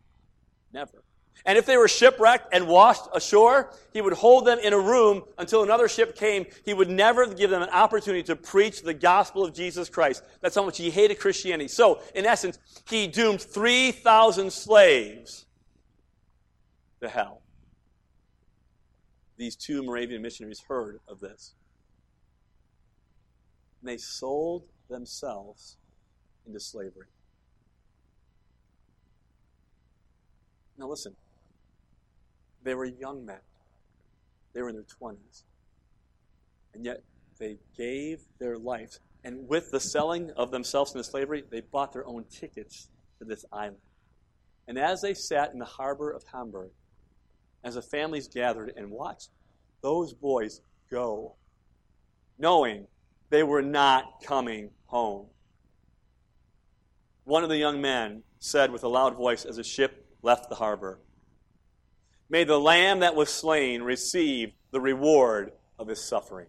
Never. 0.72 1.04
And 1.48 1.58
if 1.58 1.66
they 1.66 1.78
were 1.78 1.88
shipwrecked 1.88 2.54
and 2.54 2.68
washed 2.68 3.08
ashore, 3.12 3.74
he 3.92 4.02
would 4.02 4.14
hold 4.14 4.46
them 4.46 4.60
in 4.60 4.72
a 4.74 4.80
room 4.80 5.24
until 5.40 5.64
another 5.64 5.88
ship 5.88 6.16
came. 6.16 6.46
He 6.64 6.76
would 6.76 6.90
never 6.90 7.26
give 7.26 7.50
them 7.50 7.64
an 7.64 7.70
opportunity 7.70 8.22
to 8.24 8.36
preach 8.36 8.84
the 8.84 8.94
gospel 8.94 9.44
of 9.44 9.52
Jesus 9.52 9.90
Christ. 9.90 10.24
That's 10.42 10.54
how 10.54 10.64
much 10.64 10.78
he 10.78 10.92
hated 10.92 11.18
Christianity. 11.20 11.68
So, 11.68 12.02
in 12.14 12.28
essence, 12.28 12.60
he 12.88 13.08
doomed 13.08 13.42
3,000 13.42 14.54
slaves 14.54 15.48
to 17.02 17.10
hell. 17.10 17.42
These 19.38 19.56
two 19.56 19.82
Moravian 19.82 20.22
missionaries 20.22 20.62
heard 20.68 21.00
of 21.08 21.20
this. 21.20 21.56
And 23.82 23.90
they 23.90 23.98
sold 23.98 24.68
themselves 24.92 25.78
into 26.46 26.60
slavery. 26.60 27.08
Now, 30.78 30.88
listen, 30.88 31.16
they 32.64 32.76
were 32.76 32.86
young 32.86 33.26
men, 33.26 33.40
they 34.54 34.62
were 34.62 34.70
in 34.70 34.76
their 34.76 34.86
20s, 35.02 35.44
and 36.74 36.86
yet 36.86 37.04
they 37.40 37.58
gave 37.76 38.22
their 38.40 38.58
lives. 38.58 39.00
And 39.24 39.48
with 39.48 39.72
the 39.72 39.80
selling 39.80 40.32
of 40.32 40.52
themselves 40.52 40.94
into 40.94 41.04
slavery, 41.04 41.44
they 41.50 41.62
bought 41.62 41.94
their 41.94 42.08
own 42.08 42.26
tickets 42.26 42.90
to 43.20 43.26
this 43.26 43.46
island. 43.52 43.78
And 44.68 44.78
as 44.78 45.02
they 45.02 45.14
sat 45.14 45.54
in 45.54 45.60
the 45.60 45.66
harbor 45.66 46.12
of 46.12 46.24
Hamburg, 46.32 46.72
as 47.64 47.76
the 47.76 47.82
families 47.82 48.28
gathered 48.28 48.74
and 48.76 48.90
watched 48.90 49.30
those 49.82 50.14
boys 50.14 50.62
go, 50.90 51.36
knowing 52.38 52.88
they 53.30 53.44
were 53.44 53.62
not 53.62 54.24
coming 54.24 54.70
home. 54.92 55.28
One 57.24 57.44
of 57.44 57.50
the 57.50 57.58
young 57.58 57.82
men 57.82 58.24
said 58.40 58.72
with 58.72 58.84
a 58.84 58.90
loud 58.90 59.16
voice 59.16 59.46
as 59.46 59.56
the 59.56 59.64
ship 59.64 60.06
left 60.22 60.50
the 60.50 60.56
harbor, 60.56 61.00
May 62.30 62.44
the 62.44 62.60
lamb 62.60 63.00
that 63.00 63.16
was 63.16 63.30
slain 63.30 63.84
receive 63.84 64.54
the 64.72 64.80
reward 64.80 65.52
of 65.78 65.88
his 65.88 66.02
suffering. 66.02 66.48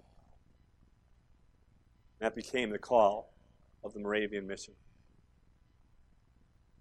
That 2.20 2.37
became 2.37 2.70
the 2.70 2.78
call 2.78 3.33
of 3.83 3.92
the 3.92 3.98
Moravian 3.98 4.46
mission. 4.46 4.74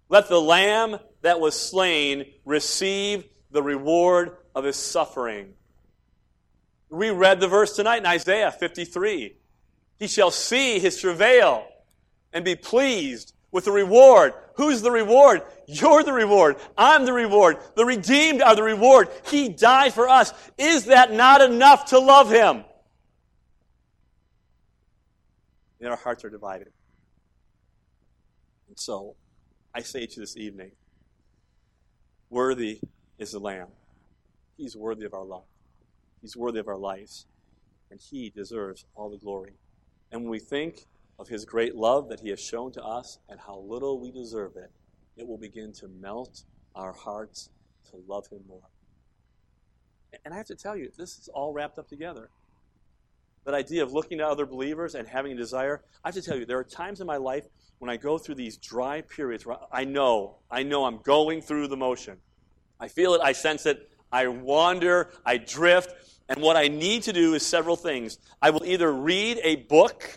Let 0.08 0.28
the 0.28 0.40
lamb 0.40 0.98
that 1.22 1.40
was 1.40 1.58
slain 1.58 2.26
receive 2.44 3.24
the 3.50 3.62
reward 3.62 4.36
of 4.54 4.64
his 4.64 4.76
suffering. 4.76 5.54
We 6.88 7.10
read 7.10 7.40
the 7.40 7.48
verse 7.48 7.74
tonight 7.74 7.98
in 7.98 8.06
Isaiah 8.06 8.52
53. 8.52 9.36
He 9.98 10.08
shall 10.08 10.30
see 10.30 10.78
his 10.78 11.00
travail 11.00 11.66
and 12.32 12.44
be 12.44 12.56
pleased 12.56 13.34
with 13.52 13.66
the 13.66 13.72
reward. 13.72 14.32
Who's 14.54 14.82
the 14.82 14.90
reward? 14.90 15.42
You're 15.66 16.02
the 16.02 16.12
reward. 16.12 16.56
I'm 16.76 17.04
the 17.04 17.12
reward. 17.12 17.58
The 17.76 17.84
redeemed 17.84 18.42
are 18.42 18.56
the 18.56 18.62
reward. 18.62 19.08
He 19.26 19.48
died 19.48 19.92
for 19.92 20.08
us. 20.08 20.32
Is 20.58 20.86
that 20.86 21.12
not 21.12 21.40
enough 21.40 21.86
to 21.86 21.98
love 21.98 22.30
him? 22.30 22.64
And 25.80 25.90
our 25.90 25.96
hearts 25.96 26.24
are 26.24 26.30
divided. 26.30 26.68
And 28.68 28.78
so, 28.78 29.16
I 29.74 29.80
say 29.80 30.06
to 30.06 30.16
you 30.16 30.22
this 30.22 30.36
evening, 30.36 30.72
worthy 32.30 32.80
is 33.18 33.32
the 33.32 33.38
Lamb. 33.38 33.68
He's 34.56 34.76
worthy 34.76 35.04
of 35.04 35.14
our 35.14 35.24
love. 35.24 35.44
He's 36.20 36.36
worthy 36.36 36.60
of 36.60 36.68
our 36.68 36.76
lives. 36.76 37.26
And 37.90 38.00
he 38.00 38.30
deserves 38.30 38.86
all 38.94 39.10
the 39.10 39.18
glory. 39.18 39.52
And 40.12 40.22
when 40.22 40.30
we 40.30 40.38
think 40.38 40.86
of 41.18 41.28
his 41.28 41.44
great 41.44 41.74
love 41.74 42.08
that 42.10 42.20
he 42.20 42.28
has 42.28 42.40
shown 42.40 42.70
to 42.72 42.84
us 42.84 43.18
and 43.28 43.40
how 43.40 43.58
little 43.58 43.98
we 43.98 44.12
deserve 44.12 44.56
it, 44.56 44.70
it 45.16 45.26
will 45.26 45.38
begin 45.38 45.72
to 45.72 45.88
melt 45.88 46.44
our 46.74 46.92
hearts 46.92 47.50
to 47.90 47.96
love 48.06 48.28
him 48.28 48.40
more. 48.46 48.68
And 50.24 50.34
I 50.34 50.36
have 50.36 50.46
to 50.46 50.54
tell 50.54 50.76
you, 50.76 50.90
this 50.96 51.18
is 51.18 51.28
all 51.28 51.52
wrapped 51.52 51.78
up 51.78 51.88
together. 51.88 52.28
That 53.44 53.54
idea 53.54 53.82
of 53.82 53.92
looking 53.92 54.20
at 54.20 54.26
other 54.26 54.46
believers 54.46 54.94
and 54.94 55.08
having 55.08 55.32
a 55.32 55.36
desire. 55.36 55.82
I 56.04 56.08
have 56.08 56.14
to 56.14 56.22
tell 56.22 56.36
you, 56.36 56.44
there 56.44 56.58
are 56.58 56.64
times 56.64 57.00
in 57.00 57.06
my 57.06 57.16
life 57.16 57.46
when 57.78 57.90
I 57.90 57.96
go 57.96 58.18
through 58.18 58.36
these 58.36 58.56
dry 58.56 59.00
periods 59.00 59.44
where 59.44 59.56
I 59.72 59.84
know, 59.84 60.36
I 60.50 60.62
know 60.62 60.84
I'm 60.84 60.98
going 60.98 61.40
through 61.42 61.68
the 61.68 61.76
motion. 61.76 62.18
I 62.78 62.88
feel 62.88 63.14
it, 63.14 63.20
I 63.22 63.32
sense 63.32 63.66
it, 63.66 63.90
I 64.12 64.28
wander, 64.28 65.10
I 65.24 65.38
drift, 65.38 66.11
and 66.32 66.40
what 66.40 66.56
I 66.56 66.68
need 66.68 67.02
to 67.02 67.12
do 67.12 67.34
is 67.34 67.44
several 67.44 67.76
things. 67.76 68.16
I 68.40 68.48
will 68.48 68.64
either 68.64 68.90
read 68.90 69.38
a 69.44 69.56
book 69.56 70.14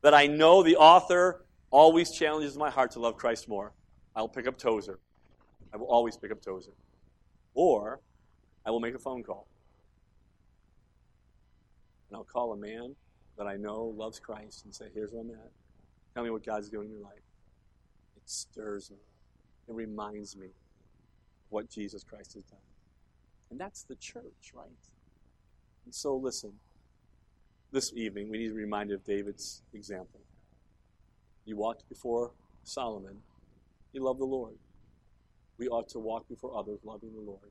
that 0.00 0.14
I 0.14 0.26
know 0.26 0.64
the 0.64 0.74
author 0.74 1.44
always 1.70 2.10
challenges 2.10 2.56
my 2.56 2.70
heart 2.70 2.90
to 2.92 2.98
love 2.98 3.16
Christ 3.16 3.48
more. 3.48 3.72
I'll 4.16 4.26
pick 4.28 4.48
up 4.48 4.58
Tozer. 4.58 4.98
I 5.72 5.76
will 5.76 5.86
always 5.86 6.16
pick 6.16 6.32
up 6.32 6.42
Tozer. 6.42 6.72
Or 7.54 8.00
I 8.66 8.72
will 8.72 8.80
make 8.80 8.96
a 8.96 8.98
phone 8.98 9.22
call. 9.22 9.46
And 12.08 12.16
I'll 12.16 12.24
call 12.24 12.52
a 12.52 12.56
man 12.56 12.96
that 13.38 13.46
I 13.46 13.54
know 13.54 13.94
loves 13.96 14.18
Christ 14.18 14.64
and 14.64 14.74
say, 14.74 14.86
Here's 14.92 15.12
where 15.12 15.22
I'm 15.22 15.30
at. 15.30 15.52
Tell 16.14 16.24
me 16.24 16.30
what 16.30 16.44
God's 16.44 16.68
doing 16.68 16.88
in 16.88 16.94
your 16.94 17.02
life. 17.02 17.22
It 18.16 18.22
stirs 18.28 18.90
me, 18.90 18.96
it 19.68 19.72
reminds 19.72 20.36
me 20.36 20.48
what 21.48 21.70
Jesus 21.70 22.02
Christ 22.02 22.34
has 22.34 22.42
done. 22.42 22.58
And 23.52 23.60
that's 23.60 23.84
the 23.84 23.94
church, 23.94 24.52
right? 24.52 24.66
And 25.84 25.94
so, 25.94 26.16
listen, 26.16 26.52
this 27.70 27.92
evening 27.94 28.30
we 28.30 28.38
need 28.38 28.48
to 28.48 28.54
be 28.54 28.60
reminded 28.60 28.94
of 28.94 29.04
David's 29.04 29.62
example. 29.72 30.20
He 31.44 31.54
walked 31.54 31.88
before 31.88 32.32
Solomon, 32.64 33.18
he 33.92 33.98
loved 33.98 34.20
the 34.20 34.24
Lord. 34.24 34.54
We 35.58 35.68
ought 35.68 35.88
to 35.90 35.98
walk 35.98 36.28
before 36.28 36.56
others, 36.56 36.80
loving 36.84 37.12
the 37.12 37.20
Lord 37.20 37.50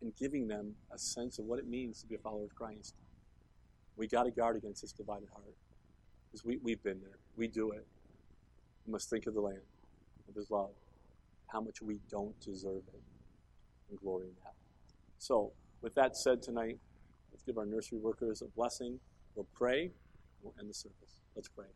and 0.00 0.14
giving 0.16 0.46
them 0.46 0.74
a 0.92 0.98
sense 0.98 1.38
of 1.38 1.46
what 1.46 1.58
it 1.58 1.66
means 1.66 2.00
to 2.00 2.06
be 2.06 2.14
a 2.14 2.18
follower 2.18 2.44
of 2.44 2.54
Christ. 2.54 2.94
We 3.96 4.06
got 4.06 4.24
to 4.24 4.30
guard 4.30 4.56
against 4.56 4.82
this 4.82 4.92
divided 4.92 5.28
heart 5.32 5.54
because 6.26 6.44
we, 6.44 6.58
we've 6.62 6.82
been 6.82 7.00
there. 7.00 7.18
We 7.36 7.48
do 7.48 7.70
it. 7.72 7.86
We 8.86 8.92
must 8.92 9.08
think 9.08 9.26
of 9.26 9.34
the 9.34 9.40
Lamb, 9.40 9.60
of 10.28 10.34
His 10.34 10.50
love, 10.50 10.70
how 11.48 11.60
much 11.60 11.80
we 11.80 11.98
don't 12.10 12.38
deserve 12.40 12.82
it, 12.92 13.02
and 13.90 13.98
glory 13.98 14.26
in 14.26 14.34
that. 14.44 14.54
So, 15.18 15.52
with 15.80 15.94
that 15.94 16.16
said 16.16 16.42
tonight, 16.42 16.78
give 17.46 17.58
our 17.58 17.66
nursery 17.66 17.98
workers 17.98 18.42
a 18.42 18.46
blessing. 18.56 18.98
We'll 19.34 19.46
pray. 19.54 19.92
We'll 20.42 20.54
end 20.58 20.68
the 20.68 20.74
service. 20.74 21.20
Let's 21.34 21.48
pray. 21.48 21.66